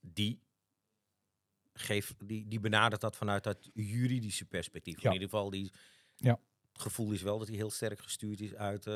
die, 0.00 0.40
geeft, 1.72 2.14
die, 2.28 2.48
die 2.48 2.60
benadert 2.60 3.00
dat 3.00 3.16
vanuit 3.16 3.44
dat 3.44 3.70
juridische 3.74 4.44
perspectief. 4.44 5.04
In 5.04 5.12
ieder 5.12 5.28
geval, 5.28 5.50
die, 5.50 5.72
Ja. 6.16 6.40
Het 6.74 6.82
gevoel 6.82 7.12
is 7.12 7.22
wel 7.22 7.38
dat 7.38 7.48
hij 7.48 7.56
heel 7.56 7.70
sterk 7.70 8.00
gestuurd 8.00 8.40
is 8.40 8.54
uit, 8.54 8.86
eh, 8.86 8.94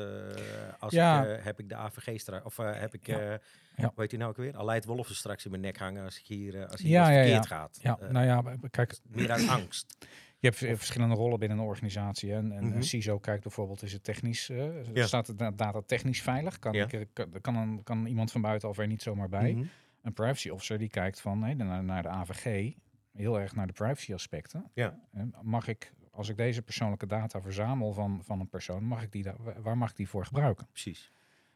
als 0.79 0.93
Ja. 0.93 1.23
ik, 1.25 1.37
eh, 1.37 1.43
heb 1.45 1.59
ik 1.59 1.69
de 1.69 1.75
AVG 1.75 2.19
straks, 2.19 2.45
of 2.45 2.59
eh, 2.59 2.79
heb 2.79 2.93
ik, 2.93 3.07
Ja. 3.07 3.19
Ja. 3.19 3.39
hoe 3.75 3.91
heet 3.95 4.09
hij 4.11 4.19
nou 4.19 4.31
ook 4.31 4.37
weer? 4.37 4.57
Aleid 4.57 4.85
Wolf 4.85 5.07
straks 5.07 5.45
in 5.45 5.51
mijn 5.51 5.63
nek 5.63 5.77
hangen 5.77 6.03
als 6.03 6.19
ik 6.19 6.25
hier, 6.25 6.67
als 6.67 6.81
hier 6.81 6.91
Ja, 6.91 7.01
wat 7.01 7.09
ja, 7.11 7.15
verkeerd 7.21 7.43
ja. 7.49 7.55
gaat. 7.55 7.79
Ja, 7.81 7.97
nou 8.11 8.25
ja, 8.25 8.57
kijk, 8.69 8.99
meer 9.07 9.31
uit 9.31 9.47
angst. 9.47 9.95
je 10.41 10.47
hebt 10.47 10.57
verschillende 10.57 11.15
rollen 11.15 11.39
binnen 11.39 11.57
een 11.57 11.63
organisatie. 11.63 12.31
hè. 12.31 12.37
En, 12.37 12.51
en 12.51 12.63
Mhm. 12.67 12.81
CISO 12.81 13.19
kijkt 13.19 13.43
bijvoorbeeld, 13.43 13.81
is 13.83 13.93
het 13.93 14.03
technisch, 14.03 14.47
Ja. 14.93 15.05
staat 15.07 15.25
de 15.25 15.35
da- 15.35 15.51
data 15.51 15.81
technisch 15.85 16.21
veilig? 16.21 16.59
Kan, 16.59 16.73
ik, 16.73 17.07
kan, 17.13 17.31
kan, 17.41 17.55
een, 17.55 17.83
kan 17.83 18.05
iemand 18.05 18.31
van 18.31 18.41
buitenaf 18.41 18.77
er 18.77 18.87
niet 18.87 19.01
zomaar 19.01 19.29
bij? 19.29 19.51
Mhm. 19.53 19.65
Een 20.01 20.13
privacy 20.13 20.49
officer 20.49 20.77
die 20.77 20.89
kijkt 20.89 21.21
van 21.21 21.39
nee, 21.39 21.55
naar, 21.55 21.83
naar 21.83 22.01
de 22.03 22.09
AVG, 22.09 22.73
heel 23.13 23.39
erg 23.39 23.55
naar 23.55 23.67
de 23.67 23.73
privacy 23.73 24.13
aspecten. 24.13 24.71
Ja. 24.73 24.99
En 25.11 25.33
mag 25.41 25.67
ik, 25.67 25.91
als 26.19 26.29
ik 26.29 26.37
deze 26.37 26.61
persoonlijke 26.61 27.07
data 27.07 27.41
verzamel 27.41 27.93
van, 27.93 28.19
van 28.23 28.39
een 28.39 28.49
persoon, 28.49 28.83
mag 28.83 29.03
ik 29.03 29.11
die, 29.11 29.25
waar 29.61 29.77
mag 29.77 29.89
ik 29.89 29.95
die 29.95 30.09
voor 30.09 30.25
gebruiken? 30.25 30.67
Precies. 30.67 31.11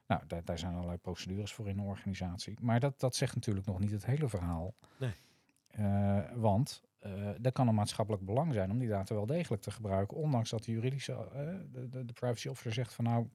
Nou, 0.08 0.22
daar, 0.28 0.44
daar 0.44 0.60
zijn 0.60 0.74
allerlei 0.74 0.98
procedures 0.98 1.54
voor 1.54 1.70
in 1.70 1.78
een 1.78 1.86
organisatie. 1.86 2.58
Maar 2.62 2.80
dat, 2.80 3.00
dat 3.00 3.16
zegt 3.16 3.36
natuurlijk 3.36 3.66
nog 3.66 3.80
niet 3.80 3.92
het 3.92 4.06
hele 4.06 4.30
verhaal. 4.30 4.74
Nee. 5.00 5.12
Eh, 5.68 6.20
want 6.36 6.84
eh 7.00 7.46
er 7.46 7.52
kan 7.52 7.68
een 7.68 7.76
maatschappelijk 7.76 8.26
belang 8.26 8.54
zijn 8.54 8.72
om 8.72 8.80
die 8.80 8.88
data 8.88 9.16
wel 9.16 9.26
degelijk 9.26 9.62
te 9.62 9.72
gebruiken. 9.72 10.18
Ondanks 10.18 10.50
dat 10.50 10.64
de 10.64 10.72
juridische, 10.72 11.14
eh, 11.14 11.46
de, 11.72 11.90
de, 11.90 12.06
de 12.06 12.14
privacy 12.14 12.48
officer 12.48 12.74
zegt 12.74 12.94
van 12.94 13.04
nou, 13.04 13.30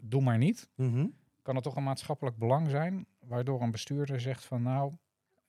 doe 0.00 0.22
maar 0.22 0.38
niet. 0.38 0.68
Mhm. 0.74 1.06
kan 1.42 1.54
het 1.54 1.64
toch 1.64 1.76
een 1.76 1.82
maatschappelijk 1.82 2.36
belang 2.36 2.70
zijn, 2.70 3.06
waardoor 3.18 3.62
een 3.62 3.70
bestuurder 3.70 4.20
zegt 4.20 4.44
van 4.44 4.62
nou, 4.62 4.92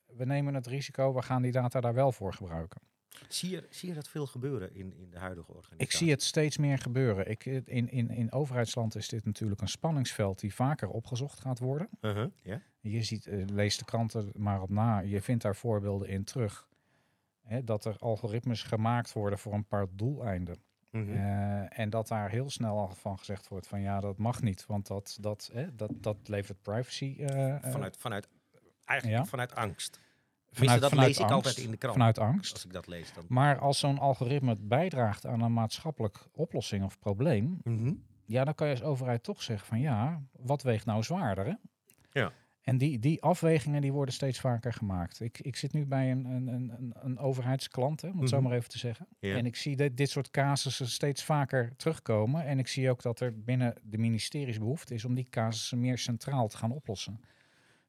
we 0.06 0.26
nemen 0.26 0.54
het 0.54 0.68
risico, 0.68 1.14
we 1.14 1.22
gaan 1.22 1.42
die 1.42 1.52
data 1.52 1.82
daar 1.82 1.94
wel 1.94 2.12
voor 2.12 2.34
gebruiken. 2.34 2.82
Zie 3.28 3.50
je, 3.50 3.68
zie 3.70 3.90
je 3.90 3.96
dat 3.96 4.08
veel 4.08 4.28
gebeuren 4.28 4.74
in, 4.74 4.94
in 4.98 5.10
de 5.10 5.18
huidige 5.18 5.52
organisatie? 5.52 5.86
Ik 5.86 5.92
zie 5.92 6.10
het 6.10 6.24
steeds 6.24 6.58
meer 6.58 6.78
gebeuren. 6.78 7.30
Ik, 7.30 7.46
in, 7.46 7.92
in, 7.92 8.10
in 8.10 8.32
overheidsland 8.32 8.96
is 8.96 9.08
dit 9.08 9.26
natuurlijk 9.26 9.62
een 9.62 9.68
spanningsveld 9.68 10.40
die 10.40 10.54
vaker 10.54 10.90
opgezocht 10.90 11.40
gaat 11.40 11.60
worden. 11.60 11.90
Ja. 12.42 12.62
Je 12.80 13.04
ziet, 13.04 13.26
uh, 13.26 13.46
lees 13.48 13.78
de 13.78 13.86
kranten 13.86 14.32
maar 14.36 14.62
op 14.62 14.70
na, 14.70 15.00
je 15.00 15.22
vindt 15.22 15.44
daar 15.44 15.56
voorbeelden 15.56 16.08
in 16.08 16.24
terug. 16.24 16.68
Hè, 17.42 17.64
dat 17.64 17.86
er 17.86 17.96
algoritmes 18.00 18.64
gemaakt 18.64 19.14
worden 19.14 19.40
voor 19.40 19.54
een 19.54 19.68
paar 19.68 19.88
doeleinden. 19.92 20.58
Mhm. 20.92 21.10
Uh, 21.10 21.80
en 21.80 21.90
dat 21.90 22.08
daar 22.08 22.30
heel 22.30 22.50
snel 22.50 22.78
al 22.78 22.96
van 22.96 23.18
gezegd 23.18 23.48
wordt 23.48 23.68
van 23.68 23.82
ja, 23.82 24.00
dat 24.00 24.18
mag 24.18 24.42
niet, 24.42 24.66
want 24.66 24.88
dat, 24.88 25.18
dat, 25.22 25.50
hè, 25.54 25.76
dat, 25.76 25.92
dat 25.96 26.18
levert 26.28 26.62
privacy. 26.62 27.16
Uh, 27.20 27.56
vanuit, 27.62 27.98
vanuit, 27.98 28.28
eigenlijk 28.86 29.20
ja. 29.24 29.26
vanuit 29.26 29.56
angst. 29.56 30.00
Vanuit, 30.52 30.82
dat 30.82 30.90
vanuit 30.90 31.08
lees 31.08 31.18
ik 31.18 31.24
angst, 31.32 31.36
altijd 31.36 31.66
in 31.66 31.72
de 31.72 31.78
krant. 31.78 31.94
Vanuit 31.96 32.18
angst. 32.20 32.54
Als 32.54 32.66
ik 32.66 32.74
dat 32.74 32.88
lees 32.88 33.14
dan. 33.14 33.26
Maar 33.28 33.60
als 33.60 33.80
zo'n 33.80 34.00
algoritme 34.00 34.56
bijdraagt 34.60 35.26
aan 35.26 35.42
een 35.42 35.54
maatschappelijk 35.54 36.28
oplossing 36.34 36.84
of 36.84 37.00
probleem, 37.00 37.60
Mhm. 37.64 37.94
ja, 38.26 38.44
dan 38.44 38.56
kan 38.56 38.68
je 38.68 38.74
als 38.74 38.84
overheid 38.84 39.24
toch 39.24 39.42
zeggen 39.42 39.68
van 39.68 39.80
ja, 39.80 40.22
wat 40.32 40.62
weegt 40.64 40.86
nou 40.86 41.04
zwaarder? 41.04 41.46
Hè? 41.46 41.54
Ja. 42.22 42.32
En 42.62 42.78
die, 42.78 43.00
die 43.00 43.22
afwegingen 43.22 43.82
die 43.82 43.92
worden 43.92 44.14
steeds 44.14 44.40
vaker 44.40 44.74
gemaakt. 44.74 45.20
Ik, 45.20 45.40
ik 45.40 45.56
zit 45.56 45.74
nu 45.74 45.86
bij 45.86 46.12
een, 46.12 46.26
een, 46.26 46.48
een, 46.48 46.94
een 47.02 47.18
overheidsklant, 47.20 48.02
hè, 48.02 48.10
om 48.10 48.20
het 48.20 48.30
zo 48.30 48.36
Mhm. 48.40 48.48
maar 48.48 48.58
even 48.58 48.70
te 48.70 48.78
zeggen. 48.78 49.08
En 49.20 49.46
ik 49.46 49.56
zie 49.56 49.76
dit, 49.76 49.98
dit 49.98 50.10
soort 50.10 50.32
casussen 50.32 50.88
steeds 50.90 51.24
vaker 51.24 51.76
terugkomen. 51.76 52.46
En 52.46 52.60
ik 52.60 52.68
zie 52.68 52.90
ook 52.90 53.02
dat 53.02 53.20
er 53.20 53.44
binnen 53.44 53.76
de 53.84 53.98
ministeries 53.98 54.58
behoefte 54.58 54.94
is 54.94 55.06
om 55.06 55.14
die 55.14 55.28
casussen 55.30 55.80
meer 55.80 55.98
centraal 55.98 56.48
te 56.48 56.58
gaan 56.58 56.72
oplossen. 56.72 57.20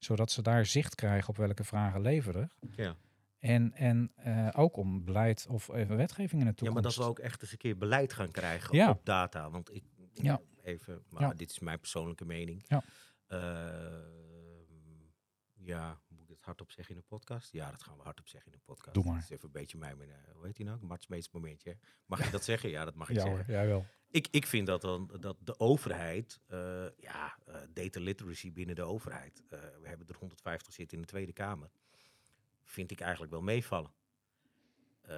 Zodat 0.05 0.31
ze 0.31 0.43
daar 0.43 0.67
zicht 0.67 0.95
krijgen 0.95 1.29
op 1.29 1.37
welke 1.37 1.65
vragen 1.65 2.01
leveren. 2.01 2.53
Ja. 2.77 2.97
En, 3.39 3.73
en 3.73 4.13
eh, 4.17 4.49
ook 4.53 4.77
om 4.77 5.05
beleid 5.05 5.47
of 5.49 5.69
even 5.69 5.97
wetgeving 5.97 6.33
in 6.33 6.39
de 6.39 6.45
ja, 6.45 6.53
toekomst. 6.53 6.73
maar 6.75 6.83
dat 6.83 6.95
we 6.95 7.11
ook 7.11 7.19
echt 7.19 7.43
eens 7.43 7.53
een 7.53 7.59
keer 7.59 7.77
beleid 7.79 8.13
gaan 8.13 8.31
krijgen 8.31 8.77
Ja. 8.77 8.91
op 8.91 9.05
data. 9.05 9.51
Want 9.51 9.75
ik, 9.75 9.85
Ja. 10.13 10.41
even, 10.63 11.03
maar 11.09 11.23
Ja. 11.23 11.35
dit 11.35 11.51
is 11.51 11.59
mijn 11.59 11.79
persoonlijke 11.81 12.25
mening. 12.25 12.65
Ja. 12.69 12.83
Ehm, 13.27 14.01
ja, 15.65 16.01
het 16.43 16.51
hardop 16.51 16.71
zeggen 16.71 16.95
in 16.95 17.01
een 17.01 17.19
podcast? 17.19 17.53
Ja, 17.53 17.71
dat 17.71 17.83
gaan 17.83 17.97
we 17.97 18.03
hardop 18.03 18.29
zeggen 18.29 18.53
in 18.53 18.59
een 18.59 18.65
podcast. 18.65 18.95
Doe 18.95 19.05
maar. 19.05 19.15
Dat 19.15 19.23
is 19.23 19.31
even 19.31 19.45
een 19.45 19.53
beetje 19.53 19.79
mijn, 19.79 19.97
mijn, 19.97 20.11
eh, 20.11 20.17
hoe 20.35 20.47
heet 20.47 20.57
die 20.57 20.67
nou? 20.67 20.79
Mats 20.81 21.07
Meets 21.07 21.31
momentje. 21.31 21.79
Mag 22.07 22.25
ik 22.25 22.31
dat 22.31 22.45
zeggen? 22.45 22.71
Ja, 22.71 22.85
dat 22.85 22.95
mag 22.95 23.09
ik 23.09 23.17
Ja 23.17 23.23
zeggen. 23.23 23.55
hoor, 23.55 23.67
wel. 23.67 23.87
Ik, 24.11 24.29
ik 24.31 24.47
vind 24.47 24.67
dat, 24.67 24.81
dan, 24.81 25.17
dat 25.21 25.37
de 25.41 25.61
overheid, 25.61 26.41
eh, 26.47 26.87
ja, 26.97 27.39
eh, 27.47 27.61
data 27.69 28.01
literacy 28.01 28.53
binnen 28.53 28.75
de 28.75 28.83
overheid, 28.83 29.43
we 29.49 29.89
hebben 29.89 30.09
er 30.09 30.17
150 30.17 30.73
zitten 30.73 30.97
in 30.97 31.03
de 31.03 31.09
Tweede 31.09 31.33
Kamer, 31.33 31.71
vind 32.65 32.91
ik 32.91 33.01
eigenlijk 33.01 33.33
wel 33.33 33.43
meevallen. 33.43 33.93
Eh, 35.09 35.17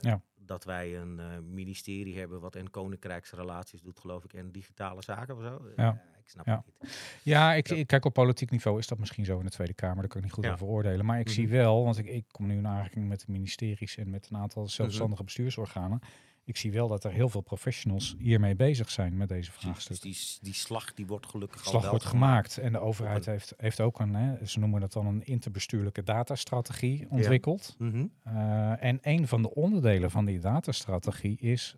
Ja. 0.00 0.20
Dat 0.44 0.64
wij 0.64 0.96
een 0.98 1.18
eh, 1.20 1.26
ministerie 1.38 2.18
hebben 2.18 2.40
wat 2.40 2.56
en 2.56 2.70
koninkrijksrelaties 2.70 3.80
doet, 3.80 3.98
geloof 3.98 4.24
ik, 4.24 4.32
en 4.32 4.50
digitale 4.52 5.02
zaken 5.02 5.36
of 5.36 5.42
zo. 5.42 5.62
Ja. 5.76 5.88
Eh, 5.88 6.20
ik 6.22 6.28
snap 6.28 6.46
Ja. 6.46 6.64
het 6.66 6.82
niet. 6.82 7.20
Ja, 7.22 7.54
ik, 7.54 7.66
Ja. 7.68 7.76
ik 7.76 7.86
kijk 7.86 8.04
op 8.04 8.12
politiek 8.12 8.50
niveau 8.50 8.78
is 8.78 8.86
dat 8.86 8.98
misschien 8.98 9.24
zo 9.24 9.38
in 9.38 9.44
de 9.44 9.50
Tweede 9.50 9.74
Kamer. 9.74 9.96
Daar 9.96 10.06
kan 10.08 10.16
ik 10.18 10.24
niet 10.24 10.32
goed 10.32 10.44
Ja. 10.44 10.52
over 10.52 10.66
oordelen. 10.66 11.04
Maar 11.06 11.20
ik 11.20 11.28
zie 11.28 11.44
Mhm. 11.46 11.52
wel, 11.52 11.84
want 11.84 11.98
ik, 11.98 12.06
ik 12.06 12.24
kom 12.30 12.46
nu 12.46 12.56
in 12.56 12.66
aanraking 12.66 13.08
met 13.08 13.20
de 13.26 13.32
ministeries 13.32 13.96
en 13.96 14.10
met 14.10 14.28
een 14.30 14.36
aantal 14.36 14.68
zelfstandige 14.68 15.24
bestuursorganen. 15.24 16.00
Ik 16.44 16.56
zie 16.56 16.72
wel 16.72 16.88
dat 16.88 17.04
er 17.04 17.10
heel 17.12 17.28
veel 17.28 17.40
professionals 17.40 18.14
hiermee 18.18 18.54
bezig 18.54 18.90
zijn 18.90 19.16
met 19.16 19.28
deze 19.28 19.50
Dus 19.50 19.60
vraagstukken. 19.60 20.10
die, 20.10 20.18
die 20.40 20.54
slag 20.54 20.94
die 20.94 21.06
wordt 21.06 21.26
gelukkig 21.26 21.64
al 21.64 21.70
slag 21.70 21.82
wel 21.82 21.90
wordt 21.90 22.04
gemaakt. 22.04 22.58
En 22.58 22.72
de 22.72 22.78
overheid 22.78 23.26
heeft, 23.26 23.54
heeft 23.56 23.80
ook 23.80 24.00
een, 24.00 24.14
hè, 24.14 24.46
ze 24.46 24.58
noemen 24.58 24.80
dat 24.80 24.92
dan 24.92 25.06
een 25.06 25.24
interbestuurlijke 25.24 26.02
datastrategie 26.02 27.06
ontwikkeld. 27.10 27.74
Mhm. 27.78 28.06
Uh, 28.26 28.84
en 28.84 28.98
een 29.02 29.28
van 29.28 29.42
de 29.42 29.54
onderdelen 29.54 30.10
van 30.10 30.24
die 30.24 30.38
datastrategie 30.38 31.36
is 31.38 31.74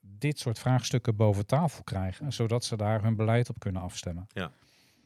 dit 0.00 0.38
soort 0.38 0.58
vraagstukken 0.58 1.16
boven 1.16 1.46
tafel 1.46 1.82
krijgen, 1.84 2.32
zodat 2.32 2.64
ze 2.64 2.76
daar 2.76 3.02
hun 3.02 3.16
beleid 3.16 3.48
op 3.48 3.58
kunnen 3.58 3.82
afstemmen. 3.82 4.26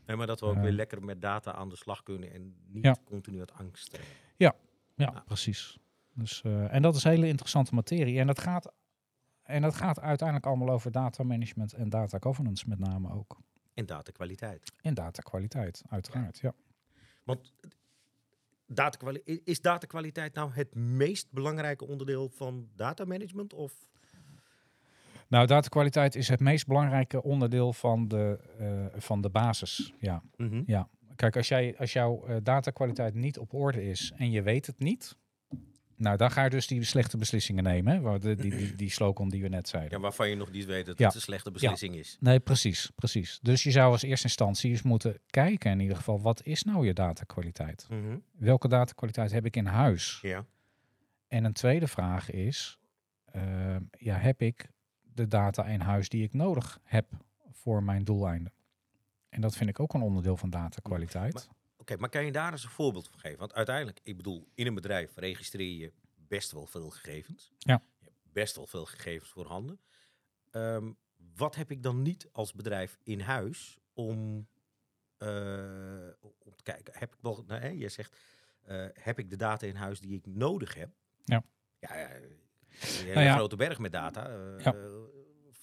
Nee, 0.07 0.16
maar 0.19 0.26
dat 0.26 0.40
we 0.40 0.47
ook 0.47 0.54
Eh. 0.57 0.62
weer 0.62 0.73
lekker 0.73 1.04
met 1.04 1.23
data 1.23 1.52
aan 1.52 1.69
de 1.69 1.76
slag 1.76 2.02
kunnen 2.02 2.33
en 2.33 2.54
niet 2.66 2.85
Ja. 2.85 2.97
continu 3.04 3.38
uit 3.38 3.52
angst. 3.52 3.92
eh. 3.95 4.00
Ja, 4.37 4.54
Ja. 4.97 5.23
precies. 5.26 5.78
Dus, 6.14 6.42
uh, 6.47 6.75
en 6.75 6.83
dat 6.83 6.97
is 6.97 7.04
hele 7.04 7.28
interessante 7.28 7.75
materie. 7.75 8.19
En 8.19 8.26
dat, 8.26 8.40
gaat, 8.40 8.73
en 9.50 9.62
dat 9.62 9.75
gaat 9.75 10.00
uiteindelijk 10.00 10.47
allemaal 10.47 10.71
over 10.71 10.90
data 10.92 11.23
management 11.23 11.73
en 11.73 11.88
data 11.88 12.19
governance 12.21 12.69
met 12.69 12.78
name 12.78 13.12
ook. 13.12 13.38
En 13.75 13.87
datakwaliteit. 13.87 14.73
En 14.83 14.95
datakwaliteit, 14.95 15.83
uiteraard, 15.88 16.38
ja. 16.38 16.54
Want 17.25 17.52
i- 19.28 19.40
is 19.45 19.61
datakwaliteit 19.61 20.35
nou 20.35 20.50
het 20.52 20.75
meest 20.75 21.30
belangrijke 21.33 21.87
onderdeel 21.87 22.28
van 22.28 22.69
datamanagement? 22.76 23.52
Of 23.54 23.73
Nou, 25.28 25.47
datakwaliteit 25.47 26.14
is 26.14 26.28
het 26.28 26.40
meest 26.40 26.66
belangrijke 26.66 27.23
onderdeel 27.23 27.73
van 27.73 28.09
de, 28.09 28.38
uh, 28.61 29.00
van 29.00 29.21
de 29.21 29.30
basis, 29.30 29.95
ja. 29.99 30.23
Mhm. 30.37 30.62
ja. 30.66 30.88
Kijk, 31.16 31.37
als, 31.37 31.49
jij, 31.49 31.78
als 31.78 31.92
jouw 31.92 32.28
uh, 32.28 32.37
datakwaliteit 32.42 33.14
niet 33.14 33.38
op 33.38 33.54
orde 33.54 33.83
is 33.85 34.12
en 34.16 34.30
je 34.30 34.42
weet 34.42 34.66
het 34.66 34.78
niet, 34.78 35.16
nou, 36.00 36.16
dan 36.16 36.30
ga 36.30 36.45
je 36.45 36.50
dus 36.50 36.66
die 36.66 36.85
slechte 36.85 37.16
beslissingen 37.16 37.64
nemen. 37.64 37.92
Hè? 37.95 38.00
waar 38.00 38.21
De, 38.21 38.35
die, 38.35 38.57
die, 38.57 38.75
die 38.75 38.90
slogan 38.90 39.28
die 39.28 39.42
we 39.42 39.49
net 39.49 39.69
zeiden. 39.69 39.92
Ja, 39.92 39.99
waarvan 40.02 40.28
je 40.28 40.35
nog 40.37 40.50
niet 40.50 40.64
weet 40.64 40.87
dat 40.87 40.99
Ja. 40.99 41.07
het 41.07 41.14
een 41.14 41.21
slechte 41.21 41.50
beslissing 41.50 41.95
is. 41.95 42.16
Nee, 42.21 42.40
precies, 42.40 42.90
precies. 42.95 43.38
Dus 43.42 43.62
je 43.62 43.71
zou 43.71 43.92
als 43.92 44.02
eerste 44.02 44.26
instantie 44.26 44.71
eens 44.71 44.83
moeten 44.83 45.19
kijken 45.26 45.71
in 45.71 45.80
ieder 45.80 45.97
geval, 45.97 46.21
wat 46.21 46.45
is 46.45 46.62
nou 46.62 46.87
je 46.87 46.92
datakwaliteit? 46.92 47.87
Mhm. 47.90 48.19
Welke 48.33 48.69
datakwaliteit 48.69 49.33
heb 49.33 49.45
ik 49.45 49.57
in 49.57 49.66
huis? 49.66 50.19
Ja. 50.23 50.45
En 51.28 51.45
een 51.45 51.52
tweede 51.52 51.87
vraag 51.87 52.30
is, 52.30 52.78
uh, 53.37 53.42
ja, 53.99 54.16
heb 54.16 54.42
ik 54.42 54.71
de 55.14 55.26
data 55.28 55.64
in 55.66 55.80
huis 55.80 56.09
die 56.09 56.23
ik 56.23 56.33
nodig 56.33 56.78
heb 56.83 57.07
voor 57.50 57.83
mijn 57.83 58.04
doeleinden? 58.04 58.52
En 59.28 59.40
dat 59.40 59.57
vind 59.57 59.71
ik 59.71 59.80
ook 59.80 59.95
een 59.95 60.02
onderdeel 60.02 60.37
van 60.37 60.50
datakwaliteit. 60.50 61.35
Maar- 61.35 61.59
Maar 61.99 62.09
kan 62.09 62.25
je 62.25 62.32
daar 62.32 62.52
eens 62.52 62.64
een 62.64 62.70
voorbeeld 62.70 63.09
van 63.09 63.18
geven? 63.18 63.38
Want 63.38 63.54
uiteindelijk, 63.54 64.00
ik 64.02 64.16
bedoel, 64.16 64.49
in 64.54 64.66
een 64.66 64.75
bedrijf 64.75 65.16
registreer 65.16 65.76
je 65.76 65.92
best 66.14 66.52
wel 66.52 66.66
veel 66.66 66.90
gegevens. 66.90 67.52
Ja. 67.59 67.82
Je 67.99 68.04
hebt 68.04 68.16
best 68.32 68.56
wel 68.56 68.66
veel 68.66 68.85
gegevens 68.87 69.30
voorhanden. 69.30 69.80
Ehm 70.50 70.92
wat 71.37 71.54
heb 71.54 71.70
ik 71.70 71.82
dan 71.82 72.02
niet 72.02 72.28
als 72.32 72.52
bedrijf 72.52 72.99
in 73.02 73.20
huis 73.20 73.78
om, 73.92 74.49
eh, 75.16 76.09
om 76.38 76.54
te 76.56 76.62
kijken? 76.62 76.92
Heb 76.97 77.14
ik 77.14 77.18
wel, 77.20 77.44
nou, 77.47 77.61
hè, 77.61 77.68
je 77.68 77.88
zegt, 77.88 78.16
eh, 78.62 78.87
heb 78.92 79.18
ik 79.18 79.30
de 79.30 79.37
data 79.37 79.66
in 79.66 79.75
huis 79.76 80.00
die 80.00 80.16
ik 80.16 80.26
nodig 80.26 80.75
heb? 80.75 80.90
Ja. 81.25 81.42
Ja, 81.78 81.97
ja, 81.97 82.14
een 82.14 82.38
hele 82.70 83.12
Nou 83.14 83.26
ja. 83.26 83.35
grote 83.35 83.56
berg 83.56 83.78
met 83.78 83.92
data. 83.92 84.28
eh, 84.28 84.64
Ja. 84.64 84.75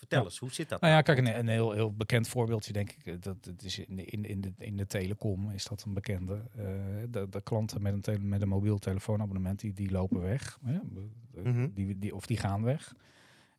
Eh, 0.08 0.18
vertel 0.18 0.20
Ja. 0.20 0.24
eens, 0.26 0.40
hoe 0.40 0.52
zit 0.54 0.70
dat? 0.70 0.82
Nou 0.82 0.94
ja, 0.94 1.02
nou? 1.02 1.16
kijk, 1.16 1.28
een, 1.28 1.40
een 1.40 1.48
heel, 1.48 1.72
heel 1.72 1.94
bekend 1.94 2.28
voorbeeldje 2.28 2.74
denk 2.74 2.92
ik, 2.92 3.06
eh, 3.06 3.14
dat 3.20 3.46
het 3.46 3.64
is 3.64 3.80
in 3.80 3.96
de, 3.96 4.06
in, 4.06 4.26
in, 4.26 4.42
de, 4.42 4.54
in 4.58 4.78
de 4.78 4.86
telecom 4.86 5.52
is 5.52 5.64
dat 5.66 5.84
een 5.84 5.94
bekende. 5.94 6.42
eh, 6.56 6.66
de, 7.10 7.28
de 7.30 7.42
klanten 7.42 7.82
met 7.82 7.94
een, 7.94 8.02
tele, 8.02 8.20
met 8.20 8.42
een 8.42 8.48
mobiel 8.48 8.78
telefoonabonnement, 8.78 9.60
die, 9.60 9.74
die 9.74 9.92
lopen 9.92 10.22
weg. 10.22 10.60
De- 10.62 11.10
Mhm. 11.44 11.68
die, 11.74 12.00
die, 12.00 12.16
of 12.16 12.26
die 12.26 12.38
gaan 12.38 12.64
weg. 12.64 12.94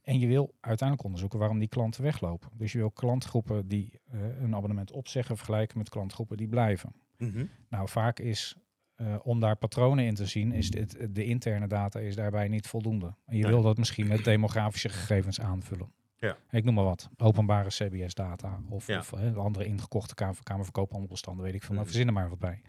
En 0.03 0.19
je 0.19 0.27
wil 0.27 0.55
uiteindelijk 0.61 1.07
onderzoeken 1.07 1.39
waarom 1.39 1.59
die 1.59 1.69
klanten 1.69 2.03
weglopen. 2.03 2.49
Dus 2.53 2.73
je 2.73 2.79
wil 2.79 2.91
klantgroepen 2.91 3.69
die 3.69 4.01
eh, 4.11 4.21
een 4.41 4.55
abonnement 4.55 4.91
opzeggen 4.93 5.37
vergelijken 5.37 5.79
met 5.79 5.89
klantgroepen 5.89 6.37
die 6.37 6.49
blijven. 6.49 6.93
Mhm. 7.19 7.45
Nou, 7.69 7.89
vaak 7.89 8.19
is, 8.19 8.57
eh, 8.95 9.15
om 9.23 9.41
daar 9.41 9.57
patronen 9.57 10.05
in 10.05 10.15
te 10.15 10.27
zien, 10.27 10.53
is 10.53 10.71
dit, 10.71 11.15
de 11.15 11.25
interne 11.25 11.67
data 11.67 11.99
is 11.99 12.15
daarbij 12.17 12.49
niet 12.49 12.67
voldoende. 12.67 13.07
En 13.27 13.37
je 13.37 13.43
Nee. 13.43 13.53
wil 13.53 13.63
dat 13.63 13.79
misschien 13.79 14.07
met 14.07 14.25
demografische 14.25 14.89
gegevens 14.89 15.41
aanvullen. 15.41 15.93
Ja. 16.19 16.37
Ik 16.51 16.65
noem 16.65 16.75
maar 16.75 16.85
wat. 16.85 17.09
Openbare 17.17 17.69
CBS-data 17.69 18.61
of, 18.69 18.87
Ja. 18.87 18.99
of 18.99 19.13
andere 19.37 19.65
ingekochte 19.65 20.15
kamer, 20.15 20.37
kamerverkoophandelbestanden, 20.43 21.45
weet 21.45 21.55
ik 21.55 21.61
veel. 21.63 21.75
Maar 21.75 21.79
Mhm. 21.85 21.89
verzin 21.93 22.07
er 22.07 22.13
maar 22.13 22.29
wat 22.29 22.39
bij. 22.39 22.61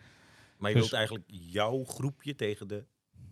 Maar 0.57 0.69
je 0.69 0.75
Dus- 0.75 0.83
wilt 0.89 0.95
eigenlijk 0.99 1.25
jouw 1.31 1.83
groepje 1.83 2.35
tegen 2.35 2.67
de 2.67 2.85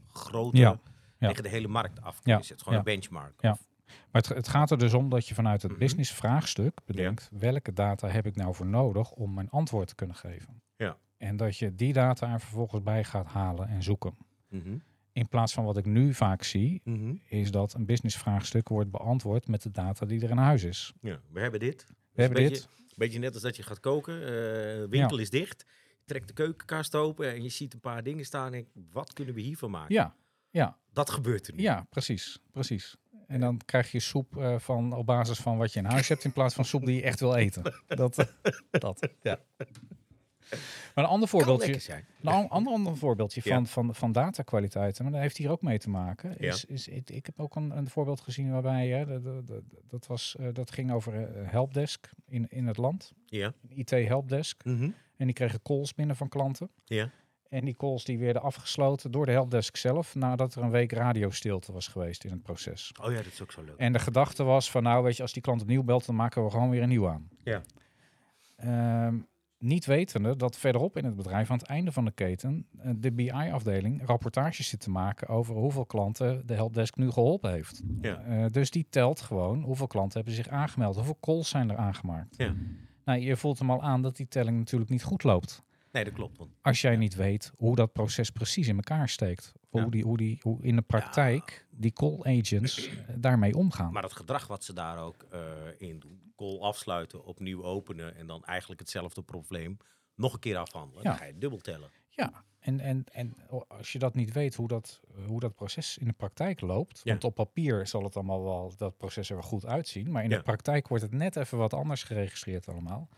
grote, 0.07 0.57
Ja, 0.57 0.79
tegen 1.19 1.43
de 1.43 1.50
hele 1.50 1.67
markt 1.67 2.01
af 2.01 2.15
kunnen 2.21 2.41
Ja, 2.41 2.47
zetten. 2.47 2.65
Gewoon 2.65 2.74
ja. 2.83 2.86
een 2.91 2.93
benchmark. 3.00 3.41
Ja. 3.41 3.51
Of- 3.51 3.65
Maar 4.12 4.21
het, 4.21 4.27
het 4.27 4.47
gaat 4.47 4.71
er 4.71 4.77
dus 4.77 4.93
om 4.93 5.09
dat 5.09 5.27
je 5.27 5.33
vanuit 5.36 5.62
het 5.62 5.71
Mhm. 5.71 5.79
business 5.79 6.12
vraagstuk 6.13 6.79
bedenkt, 6.86 7.29
welke 7.31 7.74
data 7.74 8.07
heb 8.07 8.25
ik 8.25 8.36
nou 8.36 8.55
voor 8.55 8.65
nodig 8.65 9.12
om 9.12 9.33
mijn 9.33 9.50
antwoord 9.50 9.88
te 9.88 9.95
kunnen 9.95 10.15
geven? 10.15 10.62
Ja. 10.75 10.97
En 11.17 11.38
dat 11.38 11.57
je 11.57 11.75
die 11.75 11.93
data 11.93 12.33
er 12.33 12.39
vervolgens 12.39 12.83
bij 12.83 13.03
gaat 13.03 13.27
halen 13.27 13.67
en 13.67 13.83
zoeken. 13.83 14.17
Mhm. 14.50 14.77
In 15.17 15.27
plaats 15.27 15.53
van 15.53 15.63
wat 15.65 15.77
ik 15.77 15.86
nu 15.86 16.13
vaak 16.13 16.43
zie, 16.43 16.81
Mhm. 16.83 17.15
is 17.24 17.51
dat 17.51 17.74
een 17.74 17.86
business 17.86 18.17
vraagstuk 18.17 18.67
wordt 18.69 18.91
beantwoord 18.91 19.47
met 19.47 19.62
de 19.62 19.71
data 19.71 20.05
die 20.05 20.21
er 20.24 20.29
in 20.29 20.38
huis 20.38 20.63
is. 20.63 20.93
Ja, 21.01 21.19
we 21.31 21.39
hebben 21.39 21.59
dit. 21.59 21.86
We 22.13 22.21
hebben 22.21 22.43
een 22.43 22.50
dit. 22.50 22.67
beetje, 22.69 22.95
beetje 22.97 23.19
net 23.19 23.33
als 23.33 23.43
dat 23.43 23.55
je 23.55 23.63
gaat 23.63 23.79
koken. 23.79 24.21
eh, 24.21 24.89
winkel 24.89 25.17
is 25.17 25.29
dicht. 25.29 25.65
Je 25.97 26.03
trekt 26.05 26.27
de 26.27 26.33
keukenkast 26.33 26.95
open 26.95 27.33
en 27.33 27.43
je 27.43 27.50
ziet 27.50 27.74
een 27.74 27.79
paar 27.79 28.03
dingen 28.03 28.25
staan. 28.25 28.53
En 28.53 28.59
ik, 28.59 28.67
wat 28.91 29.13
kunnen 29.13 29.33
we 29.33 29.41
hiervan 29.41 29.71
maken? 29.71 29.95
Ja, 29.95 30.15
ja, 30.50 30.77
Dat 30.93 31.09
gebeurt 31.09 31.47
er 31.47 31.53
nu. 31.53 31.62
ja, 31.62 31.86
precies, 31.89 32.39
precies. 32.51 32.95
En 33.27 33.39
dan 33.39 33.62
krijg 33.65 33.91
je 33.91 34.00
soep 34.00 34.38
eh, 34.38 34.59
van, 34.59 34.93
op 34.93 35.05
basis 35.05 35.39
van 35.39 35.57
wat 35.57 35.74
je 35.74 35.79
in 35.79 35.86
huis 35.86 36.07
hebt, 36.07 36.24
in 36.24 36.33
plaats 36.33 36.53
van 36.55 36.65
soep 36.65 36.86
die 36.86 36.95
je 36.95 37.01
echt 37.01 37.19
wil 37.19 37.36
eten. 37.36 37.74
Dat, 37.88 38.17
eh, 38.17 38.25
dat. 38.71 39.09
Ja. 39.21 39.39
Maar 40.96 41.04
een 41.04 41.10
ander 41.10 41.27
voorbeeldje, 41.30 41.80
zijn. 41.80 42.06
een 42.22 42.27
an- 42.32 42.50
ander, 42.50 42.74
ander 42.74 42.98
voorbeeldje 42.98 43.42
Ja. 43.44 43.54
van, 43.56 43.68
van, 43.68 43.96
van 43.96 44.12
datakwaliteit, 44.12 45.00
maar 45.00 45.12
dat 45.12 45.22
heeft 45.22 45.38
hier 45.38 45.51
ook 45.51 45.62
mee 45.62 45.77
te 45.80 45.89
maken. 45.89 46.36
Ja. 46.39 46.48
Is, 46.54 46.66
is, 46.66 46.88
ik, 46.88 47.10
ik 47.10 47.25
heb 47.25 47.39
ook 47.39 47.56
een, 47.56 47.77
een 47.77 47.89
voorbeeld 47.89 48.22
gezien 48.22 48.51
waarbij, 48.51 48.88
hè, 48.88 49.22
dat, 49.22 49.62
dat, 49.89 50.08
was, 50.08 50.36
eh, 50.39 50.48
dat 50.54 50.72
ging 50.72 50.92
over 50.92 51.13
eh, 51.13 51.51
helpdesk 51.51 52.10
in, 52.27 52.46
in 52.50 52.68
het 52.68 52.77
land, 52.77 53.13
Ja. 53.25 53.54
een 53.70 53.77
IT-helpdesk. 53.77 54.63
Mhm. 54.66 54.89
En 55.18 55.25
die 55.25 55.34
kregen 55.36 55.62
calls 55.62 55.94
binnen 55.96 56.16
van 56.16 56.30
klanten. 56.30 56.70
Ja. 56.86 57.12
En 57.50 57.66
die 57.66 57.75
calls 57.75 58.04
die 58.04 58.20
werden 58.20 58.42
afgesloten 58.42 59.12
door 59.12 59.25
de 59.25 59.32
helpdesk 59.32 59.75
zelf, 59.75 60.16
nadat 60.16 60.56
er 60.56 60.63
een 60.63 60.70
week 60.72 60.92
radiostilte 60.92 61.72
was 61.72 61.88
geweest 61.88 62.24
in 62.24 62.32
het 62.32 62.44
proces. 62.44 62.92
Oh 63.01 63.12
ja, 63.12 63.18
dat 63.18 63.25
is 63.25 63.42
ook 63.42 63.51
zo 63.51 63.62
leuk. 63.63 63.77
En 63.77 63.94
de 63.94 64.00
gedachte 64.00 64.44
was 64.44 64.72
van, 64.72 64.84
nou 64.84 65.04
weet 65.04 65.16
je, 65.16 65.22
als 65.22 65.34
die 65.34 65.42
klant 65.42 65.62
opnieuw 65.62 65.84
belt, 65.84 66.06
dan 66.06 66.16
maken 66.16 66.44
we 66.44 66.50
gewoon 66.50 66.70
weer 66.70 66.82
een 66.82 66.89
nieuw 66.89 67.08
aan. 67.10 67.30
Ja. 67.44 67.62
Ehm, 68.56 69.16
niet 69.59 69.85
wetende 69.85 70.35
dat 70.35 70.57
verderop 70.57 70.97
in 70.97 71.05
het 71.05 71.15
bedrijf, 71.15 71.51
aan 71.51 71.57
het 71.57 71.67
einde 71.67 71.91
van 71.91 72.05
de 72.05 72.11
keten, 72.11 72.67
eh, 72.79 72.91
de 72.97 73.11
BI-afdeling 73.11 74.05
rapportages 74.05 74.67
zit 74.67 74.79
te 74.79 74.89
maken 74.89 75.27
over 75.27 75.55
hoeveel 75.55 75.85
klanten 75.85 76.47
de 76.47 76.53
helpdesk 76.53 76.95
nu 76.95 77.11
geholpen 77.11 77.51
heeft. 77.51 77.81
Ja. 78.01 78.21
Eh, 78.21 78.45
dus 78.51 78.71
die 78.71 78.87
telt 78.89 79.21
gewoon 79.21 79.61
hoeveel 79.61 79.87
klanten 79.87 80.17
hebben 80.17 80.35
zich 80.35 80.47
aangemeld, 80.47 80.95
hoeveel 80.95 81.17
calls 81.21 81.49
zijn 81.49 81.69
er 81.69 81.77
aangemaakt. 81.77 82.35
Ja. 82.37 82.53
Nou, 83.05 83.19
je 83.19 83.37
voelt 83.37 83.59
hem 83.59 83.71
al 83.71 83.81
aan 83.81 84.01
dat 84.01 84.15
die 84.15 84.27
telling 84.27 84.57
natuurlijk 84.57 84.91
niet 84.91 85.03
goed 85.03 85.23
loopt. 85.23 85.65
Nee, 85.98 86.06
dat 86.06 86.13
klopt. 86.16 86.38
Want 86.38 86.51
Als 86.62 86.82
jij 86.82 86.96
niet 86.96 87.16
weet 87.16 87.51
hoe 87.58 87.75
dat 87.75 87.94
proces 87.94 88.30
precies 88.30 88.68
in 88.68 88.75
elkaar 88.75 89.10
steekt. 89.10 89.54
Hoe, 89.70 89.82
Ja. 89.82 89.88
die, 89.88 90.04
hoe, 90.04 90.18
die, 90.18 90.38
hoe 90.42 90.63
in 90.63 90.75
de 90.75 90.82
praktijk 90.82 91.66
die 91.72 91.94
call 91.94 92.20
agents 92.24 92.88
eh, 92.89 92.94
daarmee 93.18 93.56
omgaan. 93.56 93.94
Maar 93.94 94.04
het 94.04 94.13
gedrag 94.13 94.48
wat 94.48 94.63
ze 94.63 94.74
daar 94.74 94.98
ook 95.00 95.25
eh, 95.32 95.42
in 95.77 96.00
doen, 96.00 96.32
call 96.36 96.60
afsluiten, 96.60 97.25
opnieuw 97.25 97.63
openen 97.63 98.16
en 98.16 98.27
dan 98.27 98.44
eigenlijk 98.46 98.80
hetzelfde 98.80 99.22
probleem 99.22 99.77
nog 100.16 100.34
een 100.34 100.39
keer 100.39 100.58
afhandelen. 100.58 101.04
Ja. 101.04 101.10
Dan 101.10 101.18
ga 101.20 101.25
je 101.25 101.38
dubbel 101.38 101.60
tellen. 101.60 101.89
Ja, 102.10 102.44
en, 102.60 102.80
en, 102.80 103.04
en 103.12 103.34
als 103.68 103.92
je 103.92 104.00
dat 104.00 104.16
niet 104.16 104.34
weet 104.34 104.56
hoe 104.56 104.68
dat, 104.68 105.00
hoe 105.27 105.39
dat 105.39 105.56
proces 105.56 105.98
in 105.98 106.08
de 106.08 106.13
praktijk 106.13 106.62
loopt. 106.62 107.01
Ja. 107.04 107.12
Want 107.12 107.24
op 107.24 107.36
papier 107.36 107.88
zal 107.88 108.04
het 108.04 108.16
allemaal 108.16 108.44
wel 108.44 108.74
dat 108.77 108.98
proces 108.98 109.30
er 109.30 109.36
wel 109.36 109.46
goed 109.46 109.66
uitzien. 109.66 110.12
Maar 110.12 110.24
in 110.24 110.30
Ja. 110.30 110.38
de 110.38 110.44
praktijk 110.44 110.88
wordt 110.88 111.04
het 111.04 111.13
net 111.13 111.36
even 111.36 111.58
wat 111.58 111.74
anders 111.74 112.04
geregistreerd 112.04 112.68
allemaal. 112.68 113.10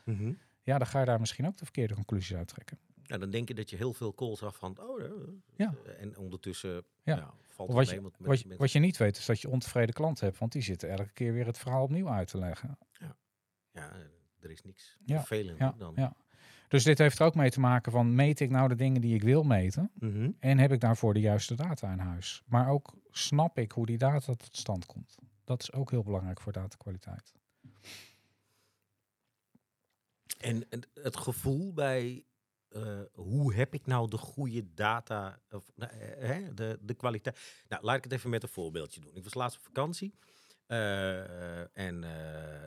Ja, 0.70 0.78
dan 0.78 0.88
ga 0.88 1.00
je 1.00 1.06
daar 1.06 1.20
misschien 1.20 1.48
ook 1.48 1.58
de 1.58 1.64
verkeerde 1.66 1.94
conclusies 1.94 2.36
uit 2.38 2.48
trekken. 2.48 2.78
Nou, 3.08 3.20
dan 3.22 3.30
denk 3.30 3.48
je 3.48 3.54
dat 3.54 3.70
je 3.70 3.76
heel 3.76 3.94
veel 3.94 4.14
calls 4.14 4.44
afhandelt. 4.44 4.90
Oh, 4.90 5.02
eh, 5.04 5.10
Ja. 5.56 5.74
eh, 5.86 6.02
En 6.02 6.18
ondertussen 6.18 6.74
Ja. 7.04 7.16
ja. 7.16 7.34
valt 7.44 7.72
Wat 7.72 7.86
je, 7.90 7.92
mee. 7.94 8.02
want 8.02 8.16
wat, 8.20 8.40
je, 8.40 8.56
wat 8.58 8.72
je 8.72 8.80
niet 8.80 8.98
weet 8.98 9.18
is 9.18 9.26
dat 9.26 9.42
je 9.42 9.50
ontevreden 9.50 9.94
klanten 9.96 10.26
hebt. 10.26 10.38
Want 10.40 10.52
die 10.52 10.62
zitten 10.62 10.90
elke 10.90 11.12
keer 11.14 11.34
weer 11.34 11.46
het 11.46 11.58
verhaal 11.58 11.84
opnieuw 11.84 12.10
uit 12.10 12.28
te 12.28 12.38
leggen. 12.38 12.78
Ja, 13.72 13.92
eh, 13.92 14.00
er 14.40 14.52
is 14.52 14.62
niks 14.64 14.98
Ja, 15.06 15.18
vervelender 15.18 15.64
Ja, 15.66 15.74
dan. 15.78 15.94
ja. 15.96 16.14
Dus 16.68 16.84
dit 16.84 16.98
heeft 16.98 17.20
er 17.20 17.26
ook 17.26 17.36
mee 17.36 17.50
te 17.50 17.60
maken 17.60 17.92
van 17.92 18.16
meet 18.16 18.40
ik 18.40 18.50
nou 18.50 18.68
de 18.68 18.76
dingen 18.76 19.02
die 19.02 19.16
ik 19.16 19.24
wil 19.24 19.44
meten? 19.44 19.92
Mhm. 19.94 20.32
En 20.40 20.58
heb 20.58 20.72
ik 20.72 20.80
daarvoor 20.80 21.14
de 21.14 21.20
juiste 21.20 21.56
data 21.56 21.92
in 21.92 22.00
huis? 22.00 22.44
Maar 22.46 22.70
ook 22.70 22.94
snap 23.12 23.58
ik 23.58 23.72
hoe 23.72 23.86
die 23.86 23.98
data 23.98 24.34
tot 24.36 24.56
stand 24.56 24.86
komt. 24.86 25.16
Dat 25.44 25.62
is 25.62 25.72
ook 25.74 25.92
heel 25.92 26.04
belangrijk 26.04 26.42
voor 26.42 26.52
datakwaliteit. 26.52 27.34
En 30.40 30.66
het- 30.94 31.18
gevoel 31.18 31.74
bij 31.74 32.24
eh, 32.70 33.02
hoe 33.14 33.54
heb 33.54 33.74
ik 33.74 33.86
nou 33.86 34.10
de 34.10 34.18
goede 34.18 34.74
data, 34.74 35.40
of, 35.50 35.72
nou, 35.76 35.92
eh, 35.92 36.28
hè, 36.30 36.54
de, 36.54 36.78
de 36.82 36.94
kwaliteit. 36.94 37.40
Nou, 37.68 37.84
laat 37.84 37.98
ik 37.98 38.04
het 38.04 38.14
even 38.14 38.30
met 38.30 38.44
een 38.44 38.50
voorbeeldje 38.50 39.02
doen. 39.02 39.16
Ik 39.16 39.24
was 39.24 39.34
laatst 39.34 39.58
op 39.58 39.64
vakantie. 39.64 40.14
eh, 40.66 41.78
en 41.78 42.00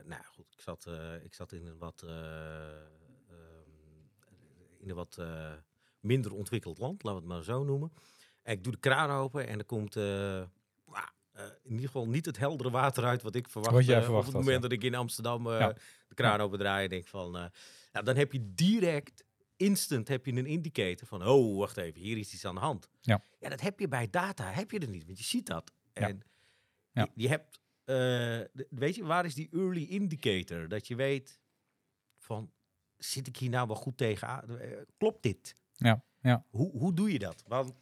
nou 0.05 0.25
goed, 0.25 0.53
ik 0.53 0.61
zat, 0.61 0.87
ik 1.23 1.35
zat 1.35 1.53
in 1.53 1.67
een 1.67 1.79
wat, 1.79 2.03
eh, 2.03 2.81
ehm, 3.31 3.71
in 4.79 4.89
een 4.91 4.95
wat 4.95 5.19
minder 6.01 6.33
ontwikkeld 6.33 6.79
land, 6.79 7.03
laten 7.03 7.21
we 7.23 7.27
het 7.27 7.35
maar 7.37 7.45
zo 7.45 7.65
noemen. 7.65 7.93
En 8.43 8.53
ik 8.53 8.65
doe 8.65 8.73
de 8.73 8.79
kraan 8.79 9.11
open 9.11 9.47
en 9.47 9.59
er 9.59 9.65
komt 9.65 9.95
eh, 11.33 11.45
in 11.63 11.71
ieder 11.71 11.87
geval 11.87 12.09
niet 12.09 12.27
het 12.27 12.39
heldere 12.39 12.71
water 12.71 13.05
uit 13.05 13.23
wat 13.23 13.35
ik 13.35 13.49
verwacht. 13.49 13.75
Wat 13.75 13.85
jij 13.85 14.03
verwacht 14.03 14.29
op 14.29 14.33
het 14.33 14.43
moment 14.43 14.63
ja. 14.63 14.69
dat 14.69 14.79
ik 14.79 14.85
in 14.85 14.95
Amsterdam 14.95 15.51
Ja. 15.51 15.73
de 16.09 16.15
kraan 16.15 16.41
open 16.41 16.59
draai 16.59 16.85
en 16.85 16.91
denk 16.91 17.07
van... 17.07 17.31
nou, 17.93 18.05
dan 18.05 18.17
heb 18.17 18.33
je 18.33 18.55
direct, 18.55 19.25
instant, 19.57 20.09
heb 20.09 20.27
je 20.27 20.33
een 20.33 20.47
indicator 20.47 21.07
van... 21.07 21.27
Oh, 21.27 21.59
wacht 21.59 21.77
even, 21.77 22.01
hier 22.01 22.19
is 22.19 22.33
iets 22.33 22.45
aan 22.45 22.55
de 22.55 22.61
hand. 22.61 22.89
Ja. 23.01 23.25
ja, 23.41 23.49
dat 23.49 23.61
heb 23.61 23.81
je 23.81 23.89
bij 23.89 24.11
data, 24.11 24.51
heb 24.51 24.71
je 24.71 24.79
er 24.79 24.89
niet, 24.89 25.05
want 25.05 25.19
je 25.19 25.25
ziet 25.25 25.47
dat. 25.47 25.73
En 25.93 26.23
Ja. 26.93 27.09
Je, 27.15 27.23
je 27.23 27.29
hebt, 27.29 27.61
weet 28.71 28.95
je, 28.95 29.05
waar 29.05 29.25
is 29.25 29.35
die 29.35 29.49
early 29.53 29.85
indicator? 29.85 30.69
Dat 30.69 30.87
je 30.87 30.95
weet 30.95 31.41
van, 32.19 32.53
zit 32.97 33.27
ik 33.27 33.37
hier 33.37 33.51
nou 33.51 33.67
wel 33.67 33.77
goed 33.77 33.97
tegenaan? 33.97 34.59
Klopt 34.99 35.23
dit? 35.23 35.57
Ja, 35.73 36.05
ja. 36.21 36.45
Hoe, 36.51 36.71
hoe 36.71 36.95
doe 36.95 37.13
je 37.13 37.19
dat? 37.19 37.45
Want, 37.47 37.75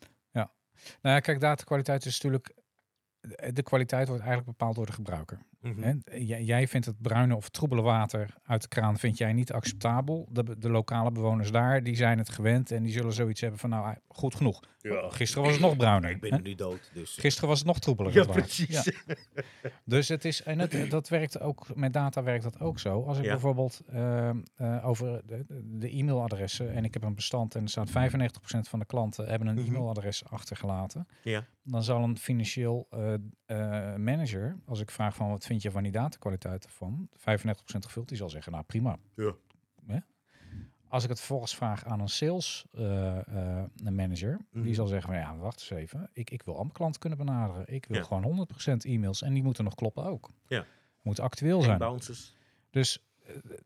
Nou 1.03 1.15
ja, 1.15 1.21
kijk, 1.21 1.41
datakwaliteit 1.41 2.05
is 2.05 2.21
natuurlijk... 2.21 2.55
de- 3.53 3.63
kwaliteit 3.63 4.09
wordt 4.09 4.23
eigenlijk 4.23 4.59
bepaald 4.59 4.77
door 4.77 4.87
de 4.87 4.93
gebruiker. 4.93 5.39
Hè? 5.61 5.93
Jij, 6.19 6.43
jij 6.43 6.69
vindt 6.69 6.87
het 6.87 7.01
bruine 7.03 7.37
of 7.37 7.49
troebele 7.49 7.83
water 7.83 8.35
uit 8.45 8.63
de 8.63 8.69
kraan 8.69 8.99
vind 8.99 9.19
jij 9.19 9.33
niet 9.33 9.53
acceptabel. 9.53 10.29
De, 10.31 10.59
de 10.59 10.71
lokale 10.71 11.11
bewoners 11.13 11.51
daar, 11.51 11.83
die 11.83 11.97
zijn 11.97 12.19
het 12.19 12.29
gewend 12.29 12.71
en 12.71 12.83
die 12.83 12.93
zullen 12.93 13.13
zoiets 13.13 13.41
hebben 13.41 13.59
van 13.61 13.71
nou, 13.71 13.95
goed 14.09 14.35
genoeg. 14.35 14.61
Gisteren 15.09 15.45
was 15.45 15.53
het 15.53 15.63
nog 15.63 15.77
bruiner. 15.77 16.11
ik 16.11 16.21
ben 16.21 16.33
hè? 16.33 16.39
nu 16.41 16.55
dood, 16.55 16.91
dus... 16.95 17.17
Gisteren 17.17 17.49
was 17.49 17.59
het 17.59 17.67
nog 17.67 17.79
troebeler. 17.79 18.13
Ja, 18.15 18.25
precies. 18.25 18.85
Ja. 18.85 19.15
Dus 19.85 20.09
het 20.09 20.25
is, 20.25 20.43
en 20.43 20.59
het, 20.59 20.91
dat 20.91 21.09
werkt 21.09 21.41
ook, 21.41 21.67
met 21.77 21.93
data 21.93 22.23
werkt 22.23 22.43
dat 22.43 22.61
ook 22.61 22.79
zo. 22.79 23.03
Als 23.03 23.19
ik 23.19 23.25
Ja. 23.25 23.31
bijvoorbeeld 23.31 23.81
ehm, 23.93 24.39
eh, 24.57 24.87
over 24.89 25.23
de, 25.27 25.45
de 25.79 25.97
e-mailadressen 25.97 26.73
en 26.75 26.85
ik 26.85 26.95
heb 26.95 27.03
een 27.05 27.15
bestand 27.15 27.55
en 27.55 27.63
er 27.63 27.69
staat 27.69 27.91
95% 27.91 28.69
van 28.69 28.79
de 28.79 28.85
klanten 28.87 29.27
hebben 29.29 29.49
een 29.49 29.55
Mhm. 29.55 29.67
e-mailadres 29.67 30.25
achtergelaten. 30.31 31.07
Ja. 31.23 31.47
Dan 31.63 31.83
zal 31.83 32.03
een 32.03 32.19
financieel 32.19 32.87
eh, 32.91 33.15
eh, 33.15 33.97
manager, 33.97 34.57
als 34.67 34.81
ik 34.81 34.91
vraag 34.91 35.15
van 35.15 35.29
wat 35.29 35.47
vind 35.51 35.63
je 35.63 35.71
van 35.71 35.83
die 35.83 35.93
datakwaliteit 35.93 36.65
ervan, 36.65 37.09
95% 37.13 37.15
gevuld, 37.65 38.09
die 38.09 38.17
zal 38.17 38.31
zeggen 38.31 38.53
nou 38.53 38.65
prima. 38.65 38.99
Ja. 39.15 39.35
Hè? 39.87 39.99
Als 40.89 41.03
ik 41.03 41.09
het 41.09 41.19
vervolgens 41.19 41.55
vraag 41.57 41.85
aan 41.85 42.01
een 42.01 42.09
sales 42.09 42.65
eh, 42.73 43.59
eh, 43.59 43.65
manager, 43.83 44.39
Mhm. 44.51 44.65
die 44.65 44.75
zal 44.75 44.87
zeggen 44.87 45.11
van 45.13 45.21
ja, 45.21 45.37
wacht 45.37 45.61
eens 45.61 45.71
even, 45.71 46.11
ik, 46.13 46.31
ik 46.31 46.43
wil 46.43 46.55
allemaal 46.55 46.73
klanten 46.73 47.01
kunnen 47.01 47.19
benaderen. 47.19 47.65
Ik 47.75 47.87
wil 47.87 47.97
Ja. 47.97 48.03
gewoon 48.05 48.23
100% 48.23 48.85
e-mails 48.85 49.23
en 49.23 49.33
die 49.35 49.43
moeten 49.43 49.65
nog 49.65 49.75
kloppen 49.75 50.05
ook. 50.05 50.31
Ja. 50.47 50.65
Moet 51.03 51.21
actueel 51.21 51.63
zijn. 51.63 51.79
bouncers. 51.79 52.35
Dus 52.71 53.05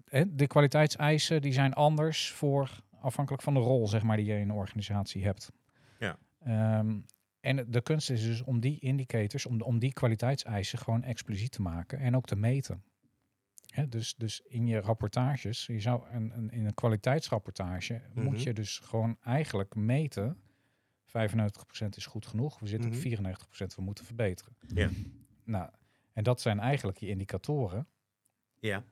hè, 0.05 0.35
de 0.35 0.47
kwaliteitseisen 0.47 1.43
die 1.43 1.53
zijn 1.53 1.73
anders 1.73 2.31
voor 2.33 2.71
afhankelijk 3.01 3.43
van 3.43 3.55
de 3.55 3.61
rol 3.61 3.89
zeg 3.89 4.03
maar 4.03 4.17
die 4.17 4.27
je 4.27 4.35
in 4.39 4.49
een 4.49 4.57
organisatie 4.57 5.25
hebt. 5.25 5.53
Ja. 5.99 6.19
Ehm, 6.41 7.01
en 7.45 7.71
de 7.71 7.81
kunst 7.81 8.11
is 8.11 8.23
dus 8.23 8.43
om 8.43 8.61
die 8.61 8.79
indicators, 8.81 9.47
om, 9.47 9.61
om 9.61 9.79
die 9.79 9.93
kwaliteitseisen 9.93 10.79
gewoon 10.79 11.03
expliciet 11.03 11.53
te 11.53 11.63
maken 11.63 11.99
en 11.99 12.17
ook 12.17 12.27
te 12.27 12.37
meten. 12.37 12.85
Dus, 13.89 14.15
dus 14.15 14.41
in 14.41 14.67
je 14.67 14.81
rapportages, 14.81 15.67
je 15.67 15.81
zou 15.81 16.09
een, 16.11 16.37
een, 16.37 16.51
in 16.51 16.67
een 16.67 16.75
kwaliteitsrapportage 16.75 18.03
Mhm. 18.15 18.25
moet 18.25 18.43
je 18.43 18.53
dus 18.53 18.79
gewoon 18.79 19.17
eigenlijk 19.21 19.75
meten. 19.75 20.37
95% 21.07 21.97
is 21.97 22.07
goed 22.07 22.27
genoeg. 22.27 22.59
We 22.59 22.67
zitten 22.67 22.89
Mhm. 22.89 22.97
op 22.99 23.03
94%, 23.05 23.75
we 23.75 23.83
moeten 23.83 24.05
verbeteren. 24.05 24.57
Ja. 24.75 24.91
Nou, 25.45 25.71
en 26.13 26.25
dat 26.25 26.41
zijn 26.41 26.61
eigenlijk 26.61 26.99
je 26.99 27.09
indicatoren. 27.09 27.87
Ja. 28.61 28.85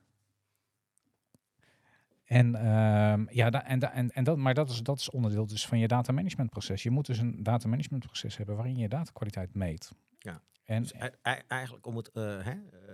En, 2.23 2.55
ehm, 2.55 3.25
ja, 3.29 3.49
da- 3.49 3.63
en, 3.65 3.79
en, 3.79 4.11
en 4.11 4.23
dat, 4.23 4.37
maar 4.37 4.53
dat 4.53 4.69
is, 4.69 4.81
dat 4.83 4.99
is 4.99 5.09
onderdeel 5.09 5.45
dus 5.47 5.67
van 5.67 5.79
je 5.79 5.87
data 5.87 6.11
management 6.11 6.49
proces. 6.49 6.83
Je 6.83 6.89
moet 6.91 7.05
dus 7.05 7.17
een 7.17 7.43
data 7.43 7.67
management 7.67 8.05
proces 8.05 8.37
hebben 8.37 8.55
waarin 8.55 8.77
je 8.77 8.89
datakwaliteit 8.89 9.53
meet. 9.55 9.91
Ja. 10.19 10.41
En 10.63 10.81
Dus 10.81 10.93
e- 10.93 11.11
e- 11.21 11.41
eigenlijk 11.47 11.85
om 11.85 11.95
het, 11.97 12.11
eh, 12.11 12.23
hè, 12.23 12.51
eh, 12.51 12.93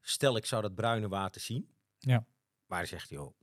stel 0.00 0.36
ik 0.36 0.46
zou 0.46 0.62
dat 0.62 0.74
bruine 0.74 1.08
water 1.08 1.40
zien. 1.40 1.68
Ja. 1.98 2.26
Maar 2.66 2.78
hij 2.78 2.86
zegt, 2.86 3.08
joh, 3.08 3.34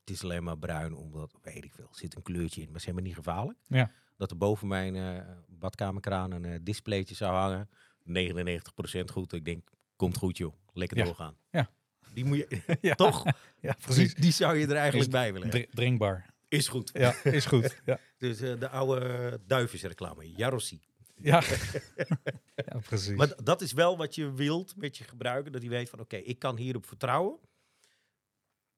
het 0.00 0.10
is 0.10 0.22
alleen 0.24 0.42
maar 0.44 0.58
bruin 0.58 0.94
omdat, 0.94 1.38
weet 1.42 1.64
ik 1.64 1.72
veel, 1.72 1.88
er 1.88 1.96
zit 1.98 2.16
een 2.16 2.22
kleurtje 2.22 2.60
in, 2.60 2.66
maar 2.66 2.80
het 2.80 2.80
is 2.82 2.88
helemaal 2.88 3.06
niet 3.08 3.16
gevaarlijk. 3.24 3.58
Ja. 3.66 3.90
Dat 4.16 4.30
er 4.30 4.36
boven 4.36 4.68
mijn 4.68 4.96
eh, 4.96 5.26
badkamerkraan 5.48 6.30
een 6.32 6.64
displaytje 6.64 7.14
zou 7.14 7.34
hangen, 7.34 7.68
99% 8.04 9.10
goed. 9.10 9.32
Ik 9.32 9.44
denk, 9.44 9.70
komt 9.96 10.16
goed 10.16 10.36
joh, 10.36 10.54
lekker 10.72 10.96
Ja. 10.98 11.04
doorgaan. 11.04 11.36
Ja. 11.50 11.70
Die 12.12 12.24
moet 12.24 12.36
je, 12.36 12.78
ja, 12.80 12.94
toch? 13.04 13.24
Ja, 13.60 13.76
precies. 13.80 14.14
die 14.14 14.32
zou 14.32 14.56
je 14.58 14.66
er 14.66 14.76
eigenlijk 14.76 15.06
Is- 15.06 15.12
bij 15.12 15.32
willen 15.32 15.48
hebben. 15.48 15.66
Dri- 15.66 15.74
drinkbaar. 15.74 16.28
Is 16.48 16.68
goed. 16.68 16.90
Ja, 16.92 17.14
is 17.24 17.44
goed. 17.46 17.80
Ja, 17.84 17.98
Dus 18.18 18.40
eh, 18.40 18.58
de 18.60 18.68
oude 18.68 19.40
duivensreclame, 19.46 20.32
Jarossi. 20.32 20.80
ja. 21.16 21.42
ja 22.54 22.78
precies. 22.78 23.16
Maar 23.16 23.32
dat 23.44 23.60
is 23.60 23.72
wel 23.72 23.96
wat 23.96 24.14
je 24.14 24.32
wilt 24.32 24.76
met 24.76 24.96
je 24.96 25.04
gebruiker. 25.04 25.52
Dat 25.52 25.60
hij 25.60 25.70
weet 25.70 25.90
van 25.90 26.00
oké, 26.00 26.16
ik 26.16 26.38
kan 26.38 26.56
hierop 26.56 26.86
vertrouwen. 26.86 27.38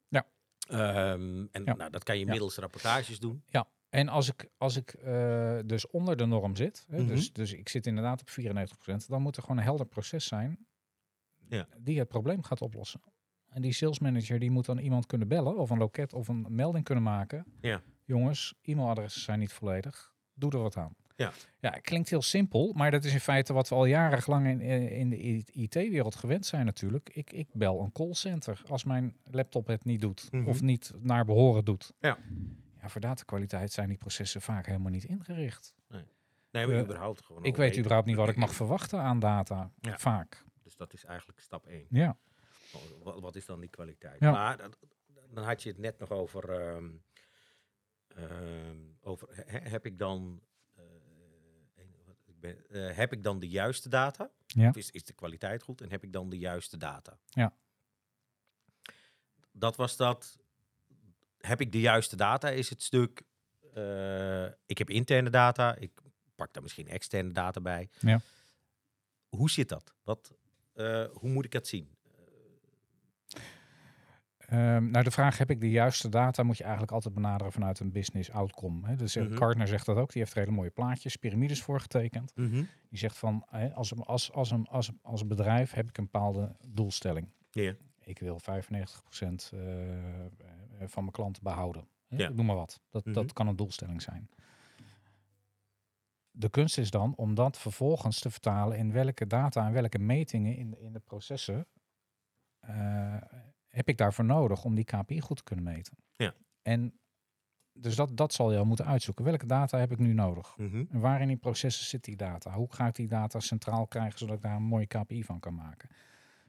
Ja. 0.08 0.26
Ehm, 0.68 1.46
en 1.52 1.64
Ja. 1.64 1.74
Nou, 1.74 1.90
dat 1.90 2.02
kan 2.04 2.18
je 2.18 2.26
middels 2.26 2.56
rapportages 2.56 3.18
doen. 3.18 3.42
Ja. 3.48 3.68
En 3.88 4.08
als 4.08 4.28
ik, 4.28 4.48
als 4.56 4.76
ik 4.76 4.90
eh, 4.92 5.58
dus 5.66 5.86
onder 5.86 6.16
de 6.16 6.26
norm 6.26 6.56
zit, 6.56 6.84
hè, 6.88 6.98
Mhm. 6.98 7.06
dus, 7.06 7.32
dus 7.32 7.52
ik 7.52 7.68
zit 7.68 7.86
inderdaad 7.86 8.20
op 8.20 8.30
94%, 8.30 9.06
dan 9.08 9.22
moet 9.22 9.36
er 9.36 9.42
gewoon 9.42 9.56
een 9.58 9.64
helder 9.64 9.86
proces 9.86 10.26
zijn 10.26 10.66
Ja. 11.48 11.68
die 11.78 11.98
het 11.98 12.08
probleem 12.08 12.42
gaat 12.42 12.60
oplossen. 12.62 13.00
En 13.52 13.62
die 13.62 13.72
sales 13.72 13.98
manager 13.98 14.38
die 14.38 14.50
moet 14.50 14.64
dan 14.66 14.78
iemand 14.78 15.06
kunnen 15.06 15.28
bellen 15.28 15.56
of 15.56 15.70
een 15.70 15.78
loket 15.78 16.12
of 16.12 16.28
een 16.28 16.46
melding 16.48 16.84
kunnen 16.84 17.04
maken. 17.04 17.44
Ja. 17.60 17.82
Jongens, 18.04 18.54
e-mailadressen 18.62 19.20
zijn 19.22 19.38
niet 19.38 19.52
volledig. 19.52 20.12
Doe 20.34 20.50
er 20.52 20.58
wat 20.58 20.76
aan. 20.76 20.94
Ja. 21.16 21.32
ja, 21.60 21.70
klinkt 21.70 22.08
heel 22.08 22.22
simpel, 22.22 22.72
maar 22.72 22.90
dat 22.90 23.04
is 23.04 23.12
in 23.12 23.20
feite 23.20 23.52
wat 23.52 23.68
we 23.68 23.74
al 23.74 23.84
jarenlang 23.84 24.46
in, 24.46 24.60
in 24.90 25.08
de 25.10 25.18
IT-wereld 25.52 26.14
gewend 26.14 26.46
zijn 26.46 26.64
natuurlijk. 26.66 27.10
Ik, 27.12 27.32
ik 27.32 27.48
bel 27.52 27.80
een 27.80 27.92
callcenter 27.92 28.62
als 28.68 28.84
mijn 28.84 29.16
laptop 29.30 29.66
het 29.66 29.84
niet 29.84 30.00
doet 30.00 30.28
Mhm. 30.32 30.48
of 30.48 30.60
niet 30.62 30.92
naar 30.98 31.24
behoren 31.24 31.64
doet. 31.64 31.92
Ja. 32.00 32.18
Ja, 32.80 32.88
voor 32.88 33.00
datakwaliteit 33.00 33.72
zijn 33.72 33.88
die 33.88 33.96
processen 33.98 34.40
vaak 34.42 34.66
helemaal 34.66 34.90
niet 34.90 35.04
ingericht. 35.04 35.74
Nee, 35.88 36.66
maar 36.66 36.76
Eh, 36.76 36.80
überhaupt 36.82 37.24
gewoon. 37.24 37.44
Ik 37.44 37.56
weet 37.56 37.78
überhaupt 37.78 38.06
niet 38.06 38.16
wat 38.16 38.28
ik 38.28 38.36
mag 38.36 38.54
verwachten 38.62 39.00
aan 39.00 39.18
data. 39.18 39.70
Ja. 39.80 39.98
Vaak. 39.98 40.44
Dus 40.62 40.76
dat 40.76 40.92
is 40.92 41.04
eigenlijk 41.04 41.40
stap 41.40 41.66
1. 41.66 41.86
Ja. 41.90 42.16
Wat, 43.02 43.20
wat 43.20 43.36
is 43.36 43.46
dan 43.46 43.60
die 43.60 43.68
kwaliteit? 43.68 44.20
Ja. 44.20 44.30
Maar 44.30 44.56
dat- 44.56 44.78
dan 45.30 45.44
had 45.44 45.62
je 45.62 45.68
het 45.68 45.78
net 45.78 45.98
nog 45.98 46.10
over. 46.10 46.50
ehm, 46.60 46.90
ehm, 48.08 48.76
over 49.00 49.28
he- 49.46 49.68
heb 49.68 49.86
ik 49.86 49.98
dan. 49.98 50.42
eh, 50.74 50.84
een- 51.74 51.94
wat- 52.06 52.16
ik 52.26 52.40
ben, 52.40 52.68
eh, 52.70 52.96
heb 52.96 53.12
ik 53.12 53.22
dan 53.22 53.38
de 53.40 53.48
juiste 53.48 53.88
data? 53.88 54.30
Ja. 54.46 54.68
Of 54.68 54.76
is, 54.76 54.90
is 54.90 55.04
de 55.04 55.12
kwaliteit 55.12 55.62
goed? 55.62 55.80
En 55.80 55.90
heb 55.90 56.02
ik 56.04 56.12
dan 56.12 56.28
de 56.30 56.38
juiste 56.38 56.76
data? 56.76 57.18
Ja. 57.28 57.54
Dat 59.52 59.76
was 59.76 59.96
dat. 59.96 60.38
Heb 61.38 61.60
ik 61.60 61.72
de 61.72 61.80
juiste 61.80 62.16
data? 62.16 62.48
Is 62.48 62.70
het 62.70 62.82
stuk. 62.82 63.22
eh, 63.74 64.44
ik 64.66 64.78
heb 64.78 64.90
interne 64.90 65.30
data. 65.30 65.74
Ik 65.76 66.00
pak 66.34 66.52
daar 66.52 66.62
misschien 66.62 66.88
externe 66.88 67.32
data 67.32 67.60
bij. 67.60 67.88
Ja. 68.00 68.20
Hoe 69.28 69.50
zit 69.50 69.68
dat? 69.68 69.94
Wat, 70.02 70.32
hoe 71.12 71.30
moet 71.30 71.44
ik 71.44 71.50
dat 71.50 71.66
zien? 71.66 71.96
Ehm, 74.52 74.90
nou, 74.90 75.04
de 75.04 75.10
vraag, 75.10 75.38
heb 75.38 75.50
ik 75.50 75.60
de 75.60 75.70
juiste 75.70 76.08
data, 76.08 76.42
moet 76.42 76.56
je 76.56 76.62
eigenlijk 76.62 76.92
altijd 76.92 77.14
benaderen 77.14 77.52
vanuit 77.52 77.80
een 77.80 77.92
business 77.92 78.30
outcome. 78.30 78.86
Hè. 78.88 78.96
Dus 78.96 79.16
Mhm. 79.16 79.36
Gartner 79.36 79.68
zegt 79.68 79.86
dat 79.86 79.96
ook, 79.96 80.12
die 80.12 80.22
heeft 80.22 80.34
er 80.34 80.40
hele 80.40 80.52
mooie 80.52 80.70
plaatjes, 80.70 81.16
piramides 81.16 81.62
voor 81.62 81.80
getekend. 81.80 82.32
Mhm. 82.36 82.64
Die 82.88 82.98
zegt 82.98 83.18
van, 83.18 83.44
hè, 83.50 83.72
als, 83.74 83.90
een, 83.90 84.02
als, 84.02 84.32
als, 84.32 84.50
een, 84.50 84.66
als, 84.68 84.90
als 85.02 85.26
bedrijf 85.26 85.72
heb 85.72 85.88
ik 85.88 85.98
een 85.98 86.04
bepaalde 86.04 86.56
doelstelling. 86.66 87.28
Ik 88.04 88.18
wil 88.18 88.38
95% 88.40 89.52
eh, 89.52 90.24
eh, 90.24 90.30
van 90.78 91.02
mijn 91.02 91.10
klanten 91.14 91.42
behouden. 91.42 91.86
Hè. 92.08 92.16
Ik 92.28 92.34
Noem 92.34 92.46
maar 92.46 92.56
wat. 92.56 92.80
Dat, 92.90 93.04
Mhm. 93.04 93.14
dat 93.14 93.32
kan 93.32 93.46
een 93.46 93.56
doelstelling 93.56 94.02
zijn. 94.02 94.28
De 96.30 96.48
kunst 96.50 96.78
is 96.78 96.90
dan 96.90 97.14
om 97.16 97.34
dat 97.34 97.58
vervolgens 97.58 98.20
te 98.20 98.30
vertalen 98.30 98.78
in 98.78 98.92
welke 98.92 99.26
data 99.26 99.66
en 99.66 99.72
welke 99.72 99.98
metingen 99.98 100.56
in, 100.56 100.78
in 100.80 100.92
de 100.92 101.00
processen 101.00 101.66
heb 103.72 103.88
ik 103.88 103.96
daarvoor 103.96 104.24
nodig 104.24 104.64
om 104.64 104.74
die 104.74 104.84
KPI 104.84 105.20
goed 105.20 105.36
te 105.36 105.42
kunnen 105.42 105.64
meten. 105.64 105.96
Ja. 106.16 106.34
En 106.62 107.00
dus 107.72 107.96
dat, 107.96 108.16
dat 108.16 108.32
zal 108.32 108.52
je 108.52 108.58
al 108.58 108.64
moeten 108.64 108.86
uitzoeken. 108.86 109.24
Welke 109.24 109.46
data 109.46 109.78
heb 109.78 109.92
ik 109.92 109.98
nu 109.98 110.12
nodig? 110.12 110.54
Mhm. 110.56 110.84
En 110.90 111.00
waar 111.00 111.20
in 111.20 111.28
die 111.28 111.36
processen 111.36 111.86
zit 111.86 112.04
die 112.04 112.16
data? 112.16 112.52
Hoe 112.52 112.72
ga 112.72 112.86
ik 112.86 112.94
die 112.94 113.08
data 113.08 113.40
centraal 113.40 113.86
krijgen 113.86 114.18
zodat 114.18 114.36
ik 114.36 114.42
daar 114.42 114.56
een 114.56 114.62
mooie 114.62 114.86
KPI 114.86 115.24
van 115.24 115.40
kan 115.40 115.54
maken? 115.54 115.88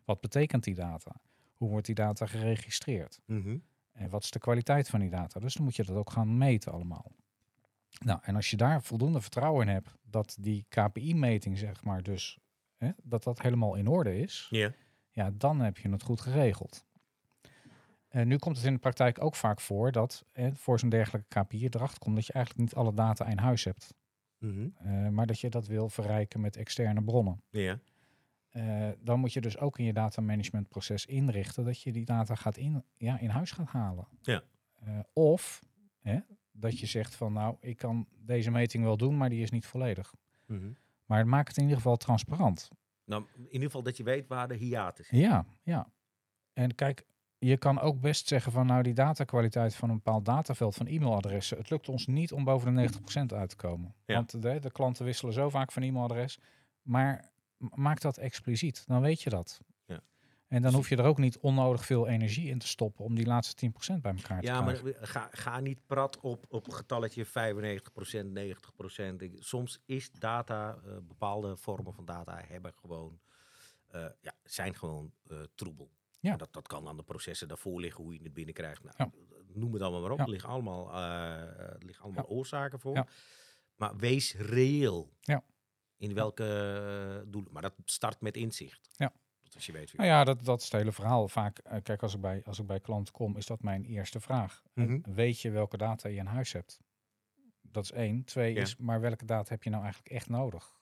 Wat 0.06 0.22
betekent 0.22 0.64
die 0.64 0.76
data? 0.76 1.12
Hoe 1.54 1.70
wordt 1.70 1.86
die 1.86 1.96
data 1.96 2.26
geregistreerd? 2.26 3.22
Mhm. 3.26 3.58
En 3.92 4.10
wat 4.10 4.24
is 4.24 4.32
de 4.32 4.40
kwaliteit 4.40 4.90
van 4.90 5.00
die 5.00 5.10
data? 5.10 5.40
Dus 5.40 5.54
dan 5.54 5.64
moet 5.64 5.76
je 5.76 5.84
dat 5.84 5.96
ook 5.96 6.10
gaan 6.10 6.38
meten 6.38 6.72
allemaal. 6.72 7.12
Nou, 8.00 8.20
en 8.24 8.36
als 8.36 8.50
je 8.50 8.58
daar 8.58 8.82
voldoende 8.82 9.22
vertrouwen 9.22 9.68
in 9.68 9.74
hebt 9.74 9.96
dat 10.02 10.38
die 10.40 10.66
KPI-meting, 10.70 11.58
zeg 11.58 11.84
maar, 11.84 12.04
dus 12.04 12.40
hè, 12.78 12.90
dat 13.04 13.24
dat 13.24 13.42
helemaal 13.42 13.76
in 13.76 13.88
orde 13.88 14.20
is, 14.20 14.48
ja, 15.12 15.32
dan 15.34 15.60
heb 15.60 15.78
je 15.78 15.90
het 15.90 16.04
goed 16.04 16.22
geregeld. 16.22 16.86
En 18.14 18.28
nu 18.28 18.38
komt 18.38 18.58
het 18.58 18.66
in 18.66 18.74
de 18.74 18.80
praktijk 18.80 19.24
ook 19.24 19.36
vaak 19.36 19.62
voor 19.62 19.92
dat 19.92 20.26
hè, 20.32 20.56
voor 20.56 20.80
zo'n 20.80 20.90
dergelijke 20.90 21.28
KPI 21.28 21.68
erachter 21.70 22.00
komt 22.00 22.16
dat 22.16 22.26
je 22.26 22.34
eigenlijk 22.34 22.66
niet 22.66 22.76
alle 22.76 22.94
data 22.94 23.26
in 23.26 23.38
huis 23.38 23.64
hebt. 23.64 23.94
Mhm. 24.38 24.68
Eh, 24.78 25.08
maar 25.08 25.26
dat 25.26 25.40
je 25.40 25.50
dat 25.50 25.68
wil 25.68 25.90
verrijken 25.90 26.42
met 26.42 26.58
externe 26.58 27.04
bronnen. 27.04 27.42
Ja. 27.50 27.80
Eh, 28.50 28.90
dan 29.00 29.20
moet 29.20 29.34
je 29.34 29.42
dus 29.42 29.58
ook 29.58 29.80
in 29.80 29.86
je 29.86 29.94
datamanagementproces 29.94 31.06
inrichten 31.06 31.66
dat 31.66 31.82
je 31.82 31.92
die 31.92 32.06
data 32.06 32.36
gaat 32.36 32.58
in, 32.58 32.84
ja, 32.98 33.20
in 33.20 33.30
huis 33.30 33.52
gaat 33.52 33.68
halen. 33.68 34.08
Ja. 34.22 34.44
Eh, 34.80 35.00
of 35.14 35.62
dat 36.52 36.80
je 36.80 36.86
zegt 36.86 37.16
van 37.16 37.34
nou, 37.34 37.58
ik 37.60 37.78
kan 37.78 38.08
deze 38.18 38.52
meting 38.52 38.84
wel 38.84 38.98
doen, 38.98 39.18
maar 39.18 39.30
die 39.30 39.42
is 39.42 39.52
niet 39.52 39.66
volledig. 39.66 40.14
Mhm. 40.46 40.72
Maar 41.06 41.28
maak 41.28 41.48
het 41.48 41.58
in 41.58 41.64
ieder 41.64 41.78
geval 41.78 41.98
transparant. 41.98 42.70
Nou, 43.06 43.26
in 43.36 43.46
ieder 43.46 43.62
geval 43.62 43.84
dat 43.84 43.98
je 43.98 44.04
weet 44.04 44.28
waar 44.28 44.48
de 44.48 44.56
hiatus 44.56 45.10
is. 45.10 45.20
Ja, 45.20 45.46
ja. 45.64 45.92
En 46.54 46.76
kijk, 46.76 47.06
je 47.48 47.58
kan 47.58 47.80
ook 47.80 48.00
best 48.00 48.28
zeggen 48.28 48.52
van 48.52 48.66
nou 48.66 48.84
die 48.84 48.94
datakwaliteit 48.94 49.76
van 49.76 49.90
een 49.90 49.96
bepaald 49.96 50.26
dataveld 50.26 50.76
van 50.76 50.86
e-mailadressen. 50.88 51.58
Het 51.58 51.70
lukt 51.70 51.90
ons 51.90 52.08
niet 52.08 52.32
om 52.32 52.44
boven 52.44 52.76
de 52.76 52.90
90% 52.90 53.36
uit 53.36 53.50
te 53.50 53.56
komen. 53.56 53.94
Ja. 54.06 54.16
Want 54.16 54.42
de, 54.42 54.60
de 54.60 54.72
klanten 54.72 55.06
wisselen 55.06 55.34
zo 55.34 55.50
vaak 55.50 55.72
van 55.72 55.84
e-mailadres. 55.84 56.40
Maar 56.82 57.32
maak 57.58 58.02
dat 58.02 58.18
expliciet, 58.18 58.84
dan 58.88 59.02
weet 59.02 59.22
je 59.22 59.30
dat. 59.30 59.60
Ja. 59.86 60.00
En 60.48 60.62
dan 60.62 60.74
hoef 60.74 60.90
je 60.90 60.96
er 60.96 61.04
ook 61.06 61.18
niet 61.18 61.38
onnodig 61.38 61.86
veel 61.86 62.08
energie 62.08 62.50
in 62.50 62.58
te 62.60 62.68
stoppen 62.68 63.06
om 63.06 63.16
die 63.16 63.26
laatste 63.26 63.66
10% 63.96 64.02
bij 64.02 64.14
elkaar 64.16 64.40
te 64.40 64.46
Ja, 64.46 64.62
krijgen. 64.62 64.84
maar 64.84 64.94
ga, 65.08 65.28
ga 65.32 65.60
niet 65.60 65.80
prat 65.86 66.20
op, 66.20 66.46
op 66.50 66.68
een 66.68 66.74
getalletje 66.74 67.26
95%, 67.26 67.30
90%. 68.34 69.22
Ik- 69.22 69.36
Soms 69.40 69.80
is 69.86 70.12
data, 70.12 70.78
eh, 70.86 70.92
bepaalde 71.08 71.58
vormen 71.58 71.94
van 71.94 72.06
data 72.06 72.42
hebben 72.48 72.74
gewoon, 72.74 73.20
eh, 73.88 74.06
ja, 74.22 74.34
zijn 74.44 74.76
gewoon 74.76 75.12
eh, 75.30 75.38
troebel. 75.56 75.90
Ja. 76.30 76.36
Dat, 76.38 76.54
dat 76.54 76.68
kan 76.68 76.88
aan 76.88 76.98
de 76.98 77.04
processen 77.04 77.48
daarvoor 77.48 77.80
liggen, 77.82 78.04
hoe 78.04 78.14
je 78.14 78.20
het 78.24 78.34
binnenkrijgt. 78.34 78.84
Nou, 78.84 78.96
Ja. 78.98 79.12
Noem 79.54 79.74
het 79.74 79.82
allemaal 79.82 80.02
maar 80.02 80.12
op. 80.12 80.18
Ja. 80.18 80.24
Er 80.24 80.30
liggen 80.30 80.50
allemaal, 80.50 80.88
eh, 80.94 81.76
liggen 81.80 82.04
allemaal 82.04 82.28
oorzaken 82.28 82.80
voor. 82.80 82.96
Ja. 82.96 83.08
Maar 83.76 83.96
wees 83.98 84.36
reëel. 84.36 85.14
Ja. 85.20 85.44
In 85.98 86.14
welke 86.14 86.44
eh, 87.24 87.32
doelen. 87.32 87.52
Maar 87.52 87.62
dat 87.62 87.74
start 87.86 88.22
met 88.22 88.38
inzicht. 88.38 88.90
Ja. 88.92 89.14
Dat 89.44 89.56
als 89.56 89.66
je 89.66 89.72
weet 89.72 89.92
wie 89.92 90.00
Nou 90.00 90.12
ja, 90.12 90.24
dat, 90.24 90.46
dat 90.46 90.58
is 90.60 90.64
het 90.64 90.74
hele 90.74 90.92
verhaal. 90.92 91.28
Vaak, 91.28 91.58
eh, 91.60 91.82
kijk, 91.84 92.02
als 92.02 92.14
ik, 92.14 92.22
bij, 92.22 92.42
als 92.44 92.60
ik 92.60 92.66
bij 92.68 92.80
klanten 92.80 93.14
kom, 93.14 93.38
is 93.38 93.46
dat 93.46 93.62
mijn 93.64 93.84
eerste 93.86 94.20
vraag. 94.20 94.64
Mhm. 94.74 95.00
Weet 95.14 95.42
je 95.42 95.50
welke 95.52 95.78
data 95.78 96.10
je 96.10 96.16
in 96.18 96.26
huis 96.26 96.52
hebt? 96.54 96.80
Dat 97.62 97.84
is 97.84 97.92
één. 97.92 98.24
Twee 98.24 98.54
Ja. 98.54 98.62
is, 98.62 98.76
maar 98.78 99.02
welke 99.02 99.26
data 99.26 99.50
heb 99.52 99.64
je 99.64 99.70
nou 99.70 99.84
eigenlijk 99.84 100.14
echt 100.14 100.30
nodig? 100.30 100.76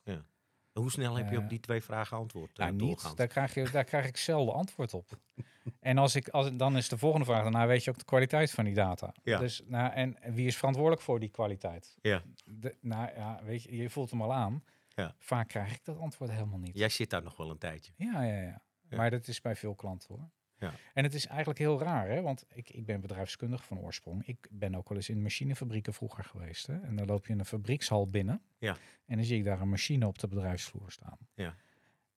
Hoe 0.73 0.91
snel 0.91 1.15
heb 1.17 1.29
je 1.29 1.37
op 1.37 1.43
Eh, 1.43 1.49
die 1.49 1.59
twee 1.59 1.81
vragen 1.81 2.17
antwoord? 2.17 2.51
eh, 2.51 2.57
Nou, 2.57 2.73
niet. 2.75 3.17
Daar 3.17 3.27
krijg, 3.27 3.53
je, 3.53 3.69
daar 3.69 3.83
krijg 3.83 4.05
ik 4.07 4.17
zelden 4.17 4.53
antwoord 4.53 4.93
op. 4.93 5.09
en 5.79 5.97
als 5.97 6.15
ik, 6.15 6.29
als, 6.29 6.49
dan 6.53 6.77
is 6.77 6.89
de 6.89 6.97
volgende 6.97 7.25
vraag, 7.25 7.49
nou 7.49 7.67
weet 7.67 7.83
je 7.83 7.89
ook 7.89 7.97
de 7.97 8.05
kwaliteit 8.05 8.51
van 8.51 8.65
die 8.65 8.73
data. 8.73 9.13
Ja. 9.23 9.39
Dus, 9.39 9.61
nou, 9.65 9.93
en 9.93 10.17
wie 10.33 10.47
is 10.47 10.57
verantwoordelijk 10.57 11.01
voor 11.01 11.19
die 11.19 11.29
kwaliteit? 11.29 11.97
Ja. 12.01 12.21
De, 12.45 12.75
nou 12.81 13.09
ja, 13.15 13.39
weet 13.43 13.63
je, 13.63 13.75
je 13.75 13.89
voelt 13.89 14.09
hem 14.11 14.21
al 14.21 14.33
aan. 14.33 14.63
Ja. 14.87 15.15
Vaak 15.19 15.47
krijg 15.47 15.73
ik 15.73 15.85
dat 15.85 15.97
antwoord 15.99 16.31
helemaal 16.31 16.59
niet. 16.59 16.77
Jij 16.77 16.89
zit 16.89 17.09
daar 17.09 17.23
nog 17.23 17.37
wel 17.37 17.49
een 17.49 17.57
tijdje. 17.57 17.91
Ja, 17.97 18.23
ja, 18.23 18.41
ja. 18.41 18.61
Ja. 18.89 18.97
Maar 18.97 19.09
dat 19.11 19.27
is 19.27 19.41
bij 19.41 19.55
veel 19.55 19.75
klanten 19.75 20.15
hoor. 20.15 20.29
Ja. 20.61 20.73
En 20.93 21.03
het 21.03 21.13
is 21.13 21.27
eigenlijk 21.27 21.59
heel 21.59 21.79
raar, 21.79 22.07
hè? 22.07 22.21
want 22.21 22.45
ik, 22.53 22.69
ik 22.69 22.85
ben 22.85 23.01
bedrijfskundig 23.01 23.63
van 23.63 23.79
oorsprong. 23.79 24.27
Ik 24.27 24.47
ben 24.51 24.75
ook 24.75 24.89
wel 24.89 24.97
eens 24.97 25.09
in 25.09 25.21
machinefabrieken 25.21 25.93
vroeger 25.93 26.23
geweest. 26.23 26.67
Hè? 26.67 26.81
En 26.81 26.95
dan 26.95 27.05
loop 27.05 27.25
je 27.25 27.33
in 27.33 27.39
een 27.39 27.45
fabriekshal 27.45 28.07
binnen. 28.07 28.41
Ja. 28.57 28.77
En 29.05 29.15
dan 29.15 29.25
zie 29.25 29.37
ik 29.37 29.43
daar 29.43 29.61
een 29.61 29.69
machine 29.69 30.07
op 30.07 30.19
de 30.19 30.27
bedrijfsvloer 30.27 30.91
staan. 30.91 31.17
Ja. 31.33 31.55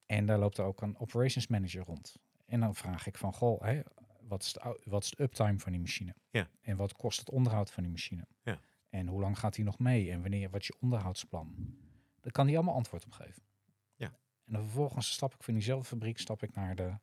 En 0.06 0.26
daar 0.26 0.38
loopt 0.38 0.58
er 0.58 0.64
ook 0.64 0.82
een 0.82 0.98
operations 0.98 1.46
manager 1.46 1.84
rond. 1.84 2.16
En 2.46 2.60
dan 2.60 2.74
vraag 2.74 3.06
ik 3.06 3.18
van, 3.18 3.32
goh, 3.32 3.62
hè, 3.62 3.80
wat, 4.20 4.42
is 4.42 4.52
de, 4.52 4.80
wat 4.84 5.04
is 5.04 5.10
de 5.10 5.22
uptime 5.22 5.58
van 5.58 5.72
die 5.72 5.80
machine? 5.80 6.14
Ja. 6.30 6.48
En 6.60 6.76
wat 6.76 6.92
kost 6.92 7.18
het 7.18 7.30
onderhoud 7.30 7.70
van 7.70 7.82
die 7.82 7.92
machine? 7.92 8.26
Ja. 8.42 8.60
En 8.90 9.06
hoe 9.06 9.20
lang 9.20 9.38
gaat 9.38 9.54
die 9.54 9.64
nog 9.64 9.78
mee? 9.78 10.10
En 10.10 10.20
wanneer, 10.20 10.50
wat 10.50 10.60
is 10.60 10.66
je 10.66 10.76
onderhoudsplan? 10.80 11.76
Daar 12.20 12.32
kan 12.32 12.46
die 12.46 12.56
allemaal 12.56 12.74
antwoord 12.74 13.04
op 13.04 13.12
geven. 13.12 13.42
Ja. 13.96 14.06
En 14.44 14.52
dan 14.52 14.62
vervolgens 14.62 15.12
stap 15.12 15.34
ik 15.34 15.42
van 15.42 15.54
diezelfde 15.54 15.88
fabriek 15.88 16.18
stap 16.18 16.42
ik 16.42 16.54
naar 16.54 16.76
de, 16.76 16.94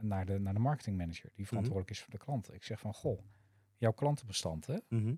naar 0.00 0.26
de, 0.26 0.38
naar 0.38 0.54
de 0.54 0.60
marketingmanager 0.60 1.26
Mhm. 1.26 1.36
die 1.36 1.46
verantwoordelijk 1.46 1.90
is 1.90 2.00
voor 2.00 2.10
de 2.10 2.18
klanten. 2.18 2.54
Ik 2.54 2.64
zeg 2.64 2.80
van, 2.80 2.94
goh, 2.94 3.22
jouw 3.76 3.92
klantenbestand, 3.92 4.66
hè? 4.66 4.76
Mhm. 4.88 5.14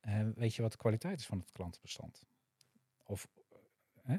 Eh, 0.00 0.28
weet 0.34 0.54
je 0.54 0.62
wat 0.62 0.70
de 0.72 0.76
kwaliteit 0.78 1.20
is 1.20 1.26
van 1.26 1.38
het 1.38 1.52
klantenbestand? 1.52 2.26
Of 3.04 3.28
eh, 4.04 4.16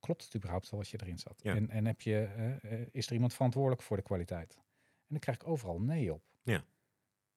klopt 0.00 0.24
het 0.24 0.36
überhaupt 0.36 0.70
wel 0.70 0.80
wat 0.80 0.88
je 0.88 1.00
erin 1.02 1.18
zat? 1.18 1.42
Ja. 1.42 1.54
En, 1.54 1.70
en 1.70 1.84
heb 1.86 2.00
je, 2.00 2.24
eh, 2.24 2.72
eh, 2.80 2.88
is 2.92 3.06
er 3.06 3.12
iemand 3.12 3.34
verantwoordelijk 3.34 3.82
voor 3.82 3.96
de 3.96 4.02
kwaliteit? 4.02 4.54
En 4.56 5.06
dan 5.08 5.18
krijg 5.18 5.36
ik 5.40 5.46
overal 5.46 5.80
nee 5.80 6.12
op. 6.12 6.22
Ja. 6.42 6.64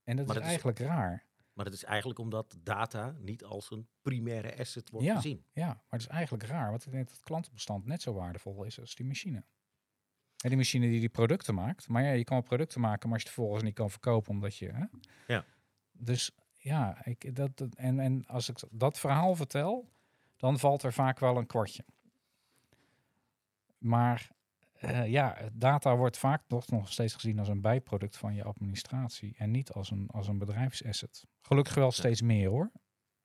En 0.03 0.15
dat 0.15 0.15
Maar 0.15 0.19
is 0.25 0.27
dat 0.27 0.37
is- 0.37 0.41
eigenlijk 0.49 0.79
raar. 0.79 1.27
Maar 1.53 1.65
dat 1.65 1.73
is 1.73 1.83
eigenlijk 1.83 2.19
omdat 2.19 2.57
data 2.63 3.11
niet 3.19 3.43
als 3.43 3.71
een 3.71 3.87
primaire 4.01 4.57
asset 4.57 4.89
wordt 4.89 5.05
Ja. 5.05 5.15
gezien. 5.15 5.45
Ja, 5.51 5.65
maar 5.67 5.85
het 5.89 6.01
is 6.01 6.07
eigenlijk 6.07 6.43
raar, 6.43 6.69
want 6.69 6.85
ik 6.85 6.91
denk 6.91 7.03
dat 7.07 7.15
het 7.15 7.25
klantenbestand 7.25 7.85
net 7.85 8.01
zo 8.01 8.13
waardevol 8.13 8.63
is 8.63 8.79
als 8.79 8.95
die 8.95 9.05
machine. 9.05 9.43
Die 10.47 10.57
machine 10.57 10.87
die 10.89 10.99
die 10.99 11.09
producten 11.09 11.53
maakt. 11.55 11.87
Maar 11.87 12.03
ja, 12.03 12.11
je 12.11 12.23
kan 12.23 12.37
wel 12.37 12.45
producten 12.47 12.81
maken, 12.81 13.09
maar 13.09 13.13
als 13.13 13.21
je 13.21 13.27
het 13.27 13.33
vervolgens 13.35 13.63
niet 13.65 13.73
kan 13.75 13.89
verkopen 13.89 14.31
omdat 14.31 14.55
je... 14.55 14.71
Hè? 14.73 14.85
Ja. 15.33 15.45
Dus 15.91 16.31
ja, 16.55 17.05
ik, 17.05 17.35
dat, 17.35 17.57
dat- 17.57 17.75
en, 17.75 17.99
en 17.99 18.25
als 18.27 18.49
ik 18.49 18.57
dat 18.71 18.99
verhaal 18.99 19.35
vertel, 19.35 19.89
dan 20.37 20.59
valt 20.59 20.83
er 20.83 20.93
vaak 20.93 21.19
wel 21.19 21.37
een 21.37 21.45
kwartje. 21.45 21.83
Maar 23.77 24.29
eh, 24.73 25.07
ja, 25.11 25.49
data 25.53 25.95
wordt 25.97 26.17
vaak 26.17 26.43
toch 26.47 26.67
nog 26.67 26.91
steeds 26.91 27.13
gezien 27.13 27.39
als 27.39 27.47
een 27.47 27.61
bijproduct 27.61 28.17
van 28.17 28.35
je 28.35 28.43
administratie 28.43 29.35
en 29.37 29.51
niet 29.51 29.71
als 29.71 29.91
een, 29.91 30.09
als 30.09 30.27
een 30.27 30.37
bedrijfsasset. 30.37 31.25
Gelukkig 31.41 31.73
wel 31.75 31.91
steeds 31.91 32.21
meer 32.21 32.49
hoor. 32.49 32.71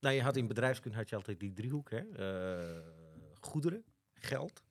Nou, 0.00 0.14
je 0.14 0.22
had 0.22 0.36
in 0.36 0.46
bedrijfskunde 0.46 0.96
had 0.96 1.08
je 1.08 1.16
altijd 1.16 1.40
die 1.40 1.52
driehoek, 1.52 1.90
hè? 1.90 1.98
Eh, 1.98 2.86
goederen, 3.40 3.84
geld. 4.14 4.62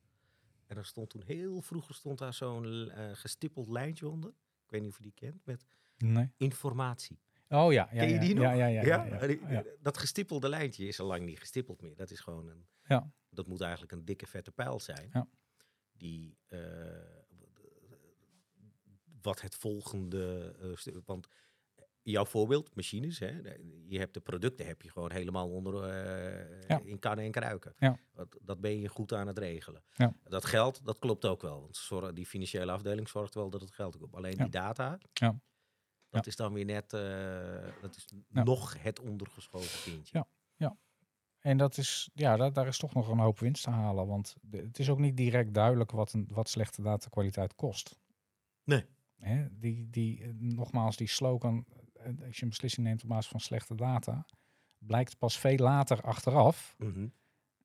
En 0.74 0.80
er 0.80 0.86
stond 0.86 1.10
toen 1.10 1.22
heel 1.26 1.62
vroeger 1.62 1.96
stond 1.96 2.18
daar 2.20 2.34
zo'n 2.34 2.90
eh, 2.92 3.10
gestippeld 3.14 3.68
lijntje 3.70 4.08
onder. 4.10 4.30
Ik 4.64 4.70
weet 4.70 4.82
niet 4.82 4.90
of 4.90 4.98
je 4.98 5.04
die 5.04 5.12
kent, 5.14 5.46
met 5.46 5.66
Nee. 5.98 6.32
informatie. 6.38 7.20
Oh 7.50 7.72
ja, 7.74 7.90
ja, 7.92 8.00
Ken 8.00 8.08
je 8.08 8.14
ja, 8.14 8.20
die 8.20 8.34
nog? 8.34 8.44
ja, 8.44 8.52
ja, 8.54 8.68
ja, 8.68 8.82
ja, 9.06 9.50
ja. 9.50 9.64
Dat 9.82 9.98
gestippelde 9.98 10.50
lijntje 10.50 10.88
is 10.88 11.00
al 11.00 11.08
lang 11.08 11.26
niet 11.26 11.40
gestippeld 11.40 11.82
meer. 11.82 11.96
Dat 11.96 12.12
is 12.12 12.20
gewoon 12.20 12.48
een. 12.48 12.68
Ja. 12.84 13.12
Dat 13.30 13.48
moet 13.48 13.62
eigenlijk 13.62 13.92
een 13.92 14.06
dikke 14.06 14.26
vette 14.28 14.52
pijl 14.52 14.80
zijn. 14.80 15.10
Ja. 15.14 15.28
Die. 15.92 16.38
eh, 16.48 16.60
wat 19.22 19.42
het 19.42 19.56
volgende. 19.56 20.56
eh, 20.62 20.70
stu- 20.76 21.02
want 21.06 21.28
jouw 22.04 22.26
voorbeeld, 22.26 22.76
machines. 22.76 23.20
Hè, 23.20 23.28
je 23.88 24.00
hebt 24.00 24.13
de 24.13 24.20
producten 24.20 24.66
heb 24.66 24.82
je 24.82 24.89
gewoon 24.92 25.12
helemaal 25.12 25.50
onder 25.50 25.84
eh, 25.84 26.68
Ja. 26.68 26.80
in 26.84 27.00
kannen 27.00 27.26
en 27.26 27.32
kruiken. 27.32 27.74
Ja. 27.78 27.98
Dat, 28.13 28.38
dat 28.42 28.62
ben 28.62 28.80
je 28.80 28.88
goed 28.88 29.13
aan 29.13 29.28
het 29.28 29.38
regelen. 29.38 29.84
Ja. 29.94 30.16
Dat 30.24 30.46
geld, 30.46 30.86
dat 30.86 31.00
klopt 31.00 31.26
ook 31.26 31.42
wel. 31.42 31.62
Want 31.62 31.76
zorg, 31.76 32.13
die 32.13 32.26
financiële 32.26 32.72
afdeling 32.72 33.10
zorgt 33.10 33.34
wel 33.36 33.50
dat 33.50 33.62
het 33.62 33.72
geld 33.72 33.98
komt. 33.98 34.16
Alleen 34.16 34.36
Ja. 34.38 34.42
die 34.44 34.50
data. 34.52 34.98
Ja. 35.13 35.39
Dat 36.10 36.28
is 36.28 36.36
dan 36.36 36.54
weer 36.54 36.66
net, 36.66 36.94
eh, 36.94 37.82
dat 37.82 37.96
is 37.96 38.08
Ja. 38.30 38.44
nog 38.44 38.82
het 38.82 39.00
ondergeschoven 39.00 39.92
kindje. 39.92 40.26
Ja. 40.56 40.78
En 41.39 41.58
dat 41.58 41.78
is, 41.78 42.10
ja, 42.13 42.38
daar, 42.38 42.54
daar 42.54 42.68
is 42.68 42.78
toch 42.78 42.94
nog 42.94 43.08
een 43.08 43.20
hoop 43.20 43.39
winst 43.39 43.63
te 43.63 43.70
halen. 43.70 44.08
Want 44.08 44.36
de- 44.42 44.58
het 44.62 44.80
is 44.80 44.89
ook 44.89 45.00
niet 45.00 45.18
direct 45.18 45.54
duidelijk 45.54 45.92
wat, 45.92 46.13
een, 46.13 46.28
wat 46.30 46.50
slechte 46.50 46.82
datakwaliteit 46.82 47.56
kost. 47.56 48.00
Nee. 48.63 48.86
Hè, 49.16 49.48
die, 49.60 49.89
die, 49.89 50.24
eh, 50.24 50.30
nogmaals, 50.34 50.98
die 50.98 51.08
slogan, 51.08 51.66
als 52.26 52.38
je 52.38 52.44
een 52.44 52.50
beslissing 52.50 52.86
neemt 52.88 53.04
op 53.04 53.10
basis 53.10 53.28
van 53.32 53.39
slechte 53.39 53.76
data, 53.76 54.26
blijkt 54.78 55.18
pas 55.18 55.38
veel 55.39 55.58
later 55.58 56.02
achteraf 56.02 56.76
Mhm. 56.78 57.08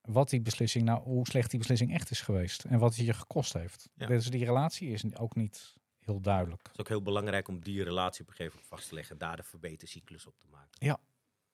wat 0.01 0.29
die 0.29 0.41
beslissing 0.41 0.85
nou, 0.85 1.01
hoe 1.03 1.27
slecht 1.27 1.49
die 1.49 1.59
beslissing 1.59 1.93
echt 1.93 2.11
is 2.11 2.21
geweest. 2.21 2.63
En 2.63 2.79
wat 2.79 2.95
het 2.95 3.05
je 3.05 3.13
gekost 3.13 3.53
heeft. 3.53 3.89
Ja. 3.93 4.07
Dus 4.07 4.29
die 4.29 4.45
relatie 4.45 4.89
is 4.89 5.15
ook 5.15 5.35
niet 5.35 5.75
heel 5.99 6.21
duidelijk. 6.21 6.61
Het 6.61 6.73
is 6.73 6.79
ook 6.79 6.87
heel 6.87 7.01
belangrijk 7.01 7.47
om 7.47 7.59
die 7.59 7.83
relatie 7.83 8.21
op 8.21 8.27
een 8.27 8.35
gegeven 8.35 8.57
moment 8.59 8.73
vast 8.75 8.89
te 8.89 8.95
leggen. 8.95 9.13
En 9.13 9.17
daar 9.19 9.35
de 9.35 9.43
verbetercyclus 9.43 10.25
op 10.25 10.39
te 10.39 10.47
maken. 10.51 10.69
Ja. 10.85 10.99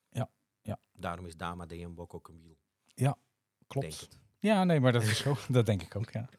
Ja. 0.09 0.29
Ja. 0.61 0.79
Daarom 0.93 1.25
is 1.25 1.37
Dama 1.37 1.65
Bok 1.89 2.13
ook 2.13 2.27
een 2.27 2.41
wiel. 2.41 2.57
Denk 2.95 3.15
Klopt. 3.67 4.07
Ja, 4.39 4.63
nee, 4.63 4.79
maar 4.79 4.91
dat 4.91 5.03
is 5.03 5.17
zo. 5.17 5.35
dat 5.49 5.65
denk 5.65 5.81
ik 5.81 5.95
ook, 5.95 6.11
ja. 6.11 6.29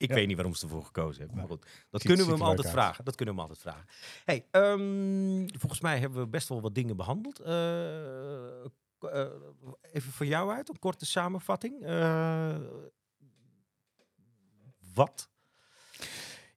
Ik 0.00 0.08
Ja. 0.08 0.14
weet 0.14 0.26
niet 0.26 0.36
waarom 0.36 0.54
ze 0.54 0.64
ervoor 0.64 0.84
gekozen 0.84 1.18
hebben. 1.20 1.36
Maar 1.38 1.46
goed, 1.46 1.66
dat 1.90 2.00
Ziet- 2.00 2.10
kunnen 2.10 2.26
we 2.26 2.32
hem 2.32 2.42
altijd 2.42 2.66
uit. 2.66 2.74
vragen. 2.74 3.04
Dat 3.04 3.14
kunnen 3.14 3.34
we 3.34 3.40
hem 3.40 3.50
altijd 3.50 3.68
vragen. 3.68 3.88
Hey, 4.24 4.46
ehm, 4.50 5.58
volgens 5.58 5.80
mij 5.80 5.98
hebben 5.98 6.18
we 6.20 6.26
best 6.26 6.48
wel 6.48 6.60
wat 6.60 6.74
dingen 6.74 6.96
behandeld. 6.96 7.38
Eh, 7.40 8.64
eh, 8.64 9.26
even 9.92 10.12
van 10.12 10.26
jou 10.26 10.50
uit, 10.52 10.68
een 10.68 10.78
korte 10.78 11.06
samenvatting. 11.06 11.82
Eh, 11.82 12.56
wat? 14.94 15.28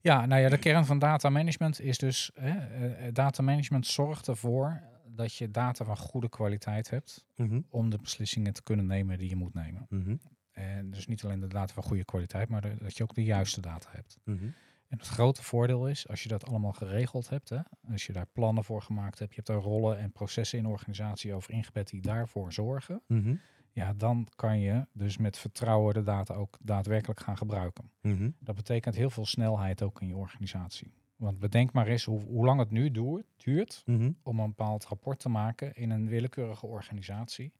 Ja, 0.00 0.26
nou 0.26 0.42
ja, 0.42 0.48
de 0.48 0.58
kern 0.58 0.86
van 0.86 0.98
data 0.98 1.28
management 1.28 1.80
is 1.80 1.98
dus, 1.98 2.30
hè, 2.34 3.12
data 3.12 3.42
management 3.42 3.86
zorgt 3.86 4.28
ervoor 4.28 4.82
dat 5.06 5.34
je 5.34 5.50
data 5.50 5.84
van 5.84 5.96
goede 5.96 6.28
kwaliteit 6.28 6.90
hebt 6.90 7.24
Mhm, 7.36 7.60
om 7.68 7.90
de 7.90 7.98
beslissingen 7.98 8.52
te 8.52 8.62
kunnen 8.62 8.86
nemen 8.86 9.18
die 9.18 9.28
je 9.28 9.36
moet 9.36 9.54
nemen. 9.54 9.86
mhm, 9.88 10.16
En 10.54 10.90
dus 10.90 11.06
niet 11.06 11.24
alleen 11.24 11.40
de 11.40 11.46
data 11.46 11.74
van 11.74 11.82
goede 11.82 12.04
kwaliteit, 12.04 12.48
maar 12.48 12.60
de- 12.60 12.76
dat 12.78 12.96
je 12.96 13.02
ook 13.02 13.14
de 13.14 13.24
juiste 13.24 13.60
data 13.60 13.88
hebt. 13.92 14.18
mhm. 14.24 14.44
En 14.88 14.98
het 15.00 15.08
grote 15.08 15.42
voordeel 15.42 15.88
is, 15.88 16.08
als 16.08 16.22
je 16.22 16.28
dat 16.28 16.46
allemaal 16.46 16.72
geregeld 16.72 17.28
hebt, 17.28 17.48
hè, 17.48 17.58
als 17.92 18.06
je 18.06 18.12
daar 18.12 18.26
plannen 18.32 18.64
voor 18.64 18.82
gemaakt 18.82 19.18
hebt, 19.18 19.30
je 19.30 19.36
hebt 19.36 19.46
daar 19.46 19.56
rollen 19.72 19.98
en 19.98 20.12
processen 20.12 20.58
in 20.58 20.64
de 20.64 20.70
organisatie 20.70 21.34
over 21.34 21.50
ingebed 21.52 21.88
die 21.88 22.00
daarvoor 22.00 22.52
zorgen, 22.52 23.02
Mhm, 23.06 23.34
ja, 23.72 23.92
dan 23.94 24.28
kan 24.36 24.60
je 24.60 24.86
dus 24.92 25.16
met 25.16 25.38
vertrouwen 25.38 25.94
de 25.94 26.02
data 26.02 26.34
ook 26.34 26.58
daadwerkelijk 26.60 27.20
gaan 27.20 27.36
gebruiken. 27.36 27.90
mhm. 28.00 28.30
Dat 28.38 28.54
betekent 28.54 28.94
heel 28.94 29.10
veel 29.10 29.26
snelheid 29.26 29.82
ook 29.82 30.00
in 30.00 30.06
je 30.08 30.16
organisatie. 30.16 30.92
Want 31.16 31.38
bedenk 31.38 31.72
maar 31.72 31.86
eens 31.86 32.04
hoe, 32.04 32.20
hoe 32.22 32.44
lang 32.44 32.60
het 32.60 32.70
nu 32.70 32.90
duurt, 32.90 33.26
duurt 33.36 33.82
om 34.22 34.38
een 34.40 34.48
bepaald 34.48 34.84
rapport 34.84 35.18
te 35.18 35.28
maken 35.28 35.74
in 35.74 35.90
een 35.90 36.08
willekeurige 36.08 36.66
organisatie. 36.66 37.52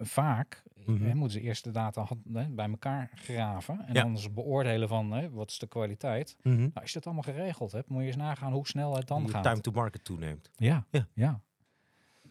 Vaak 0.00 0.62
Hè, 0.96 1.14
moeten 1.14 1.40
ze 1.40 1.40
eerst 1.46 1.64
de 1.64 1.70
data 1.70 2.06
bij 2.48 2.68
elkaar 2.70 3.10
graven 3.14 3.86
en 3.86 3.94
Ja. 3.94 4.02
dan 4.02 4.18
ze 4.18 4.30
beoordelen 4.30 4.88
van 4.88 5.10
hè, 5.12 5.30
wat 5.30 5.50
is 5.50 5.58
de 5.58 5.66
kwaliteit. 5.66 6.36
Mhm. 6.42 6.56
Nou, 6.56 6.70
als 6.74 6.88
je 6.88 6.94
dat 6.94 7.04
allemaal 7.04 7.22
geregeld 7.34 7.72
hebt, 7.72 7.88
moet 7.88 8.00
je 8.00 8.06
eens 8.06 8.16
nagaan 8.16 8.52
hoe 8.52 8.66
snel 8.66 8.96
het 8.96 9.06
dan 9.08 9.30
gaat. 9.30 9.42
time 9.42 9.60
to 9.60 9.70
market 9.70 10.04
toeneemt. 10.04 10.50
Ja, 10.56 10.86
Ja. 10.90 11.08
ja. 11.14 11.40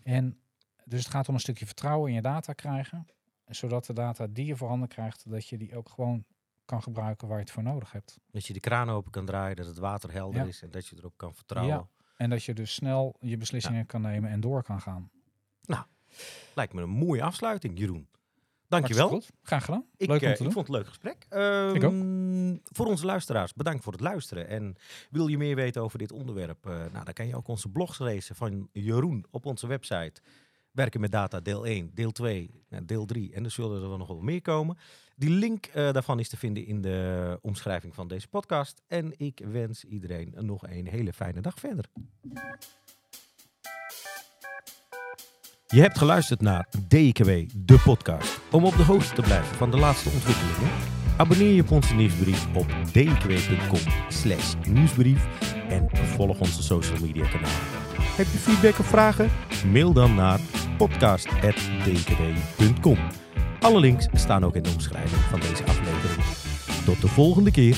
En 0.04 0.38
dus 0.86 1.00
het 1.00 1.10
gaat 1.10 1.28
om 1.28 1.34
een 1.34 1.40
stukje 1.40 1.66
vertrouwen 1.66 2.10
in 2.10 2.16
je 2.16 2.22
data 2.22 2.54
krijgen, 2.54 3.08
zodat 3.48 3.86
de 3.86 3.94
data 3.94 4.28
die 4.30 4.46
je 4.46 4.56
voorhanden 4.56 4.88
krijgt, 4.88 5.30
dat 5.30 5.48
je 5.48 5.58
die 5.58 5.76
ook 5.78 5.90
gewoon 5.90 6.26
kan 6.66 6.82
gebruiken 6.84 7.28
waar 7.28 7.38
je 7.38 7.44
het 7.44 7.52
voor 7.54 7.64
nodig 7.64 7.92
hebt. 7.92 8.20
Dat 8.32 8.46
je 8.46 8.54
de 8.54 8.60
kraan 8.60 8.90
open 8.90 9.12
kan 9.12 9.26
draaien, 9.26 9.56
dat 9.56 9.66
het 9.66 9.78
water 9.78 10.12
helder 10.12 10.42
Ja. 10.42 10.48
is 10.48 10.62
en 10.62 10.72
dat 10.72 10.88
je 10.88 10.96
erop 10.98 11.18
kan 11.18 11.36
vertrouwen. 11.36 11.76
Ja. 11.76 11.88
En 12.18 12.30
dat 12.30 12.44
je 12.44 12.54
dus 12.54 12.74
snel 12.74 13.16
je 13.20 13.38
beslissingen 13.38 13.86
kan 13.86 14.02
nemen 14.02 14.30
en 14.30 14.40
door 14.40 14.64
kan 14.64 14.82
gaan. 14.82 15.10
Lijkt 16.56 16.74
me 16.74 16.82
een 16.82 16.90
mooie 16.90 17.24
afsluiting, 17.24 17.80
Jeroen. 17.80 18.08
Dankjewel. 18.68 19.08
Goed. 19.08 19.30
Graag 19.44 19.66
gedaan. 19.66 19.86
Ik, 19.98 20.08
Leuk 20.10 20.22
om 20.22 20.28
eh, 20.28 20.34
te 20.34 20.44
ik 20.44 20.44
doen. 20.44 20.52
vond 20.52 20.68
het 20.68 20.76
een 20.76 20.82
leuk 20.82 20.88
gesprek. 20.88 21.26
Ik 21.76 21.84
ook. 21.84 21.92
Ehm, 21.94 22.58
Voor 22.64 22.86
onze 22.86 23.06
luisteraars, 23.06 23.54
bedankt 23.54 23.84
voor 23.84 23.92
het 23.94 24.02
luisteren. 24.02 24.48
En 24.48 24.76
wil 25.10 25.28
je 25.28 25.38
meer 25.38 25.56
weten 25.56 25.82
over 25.82 25.98
dit 25.98 26.12
onderwerp? 26.12 26.66
eh, 26.66 26.72
nou, 26.92 27.06
dan 27.06 27.14
kan 27.14 27.28
je 27.28 27.36
ook 27.36 27.48
onze 27.48 27.70
blogs 27.70 28.00
lezen 28.00 28.36
van 28.36 28.70
Jeroen 28.72 29.26
op 29.32 29.46
onze 29.46 29.68
website. 29.68 30.22
Werken 30.72 31.02
met 31.02 31.12
data, 31.12 31.40
deel 31.40 31.66
1, 31.66 31.92
deel 31.94 32.12
2, 32.12 32.64
nou, 32.70 32.86
deel 32.86 33.06
3. 33.06 33.34
En 33.34 33.44
er 33.44 33.52
zullen 33.52 33.82
er 33.82 33.88
wel 33.90 33.98
nog 33.98 34.08
wel 34.08 34.22
meer 34.22 34.42
komen. 34.42 34.78
Die 35.16 35.30
link 35.30 35.66
eh, 35.66 35.92
daarvan 35.94 36.20
is 36.20 36.30
te 36.30 36.38
vinden 36.38 36.66
in 36.66 36.82
de 36.82 37.40
omschrijving 37.42 37.96
van 37.96 38.08
deze 38.08 38.28
podcast. 38.28 38.82
En 38.88 39.14
ik 39.18 39.42
wens 39.52 39.84
iedereen 39.84 40.34
nog 40.40 40.68
een 40.68 40.88
hele 40.88 41.14
fijne 41.14 41.42
dag 41.42 41.60
verder. 41.60 41.86
Je 45.74 45.82
hebt 45.82 45.98
geluisterd 45.98 46.42
naar 46.42 46.68
DKW, 46.88 47.30
de 47.56 47.80
podcast. 47.84 48.40
Om 48.52 48.66
op 48.66 48.78
de 48.78 48.84
hoogte 48.84 49.14
te 49.14 49.22
blijven 49.22 49.56
van 49.56 49.72
de 49.72 49.78
laatste 49.78 50.10
ontwikkelingen, 50.10 50.70
abonneer 51.18 51.54
je 51.54 51.62
op 51.62 51.72
onze 51.72 51.96
nieuwsbrief 51.96 52.48
op 52.56 52.68
dkw.com 52.92 53.80
nieuwsbrief 54.74 55.28
en 55.70 55.88
volg 55.92 56.40
onze 56.40 56.64
social 56.64 57.00
media 57.02 57.26
kanalen. 57.26 57.56
Heb 58.16 58.26
je 58.32 58.38
feedback 58.38 58.80
of 58.80 58.86
vragen? 58.86 59.30
Mail 59.72 59.94
dan 59.94 60.16
naar 60.16 60.40
podcast.dkw.com. 60.78 62.98
Alle 63.60 63.80
links 63.80 64.08
staan 64.14 64.46
ook 64.46 64.56
in 64.56 64.64
de 64.64 64.72
omschrijving 64.74 65.22
van 65.22 65.40
deze 65.40 65.64
aflevering. 65.64 66.24
Tot 66.86 67.02
de 67.02 67.08
volgende 67.08 67.52
keer. 67.52 67.78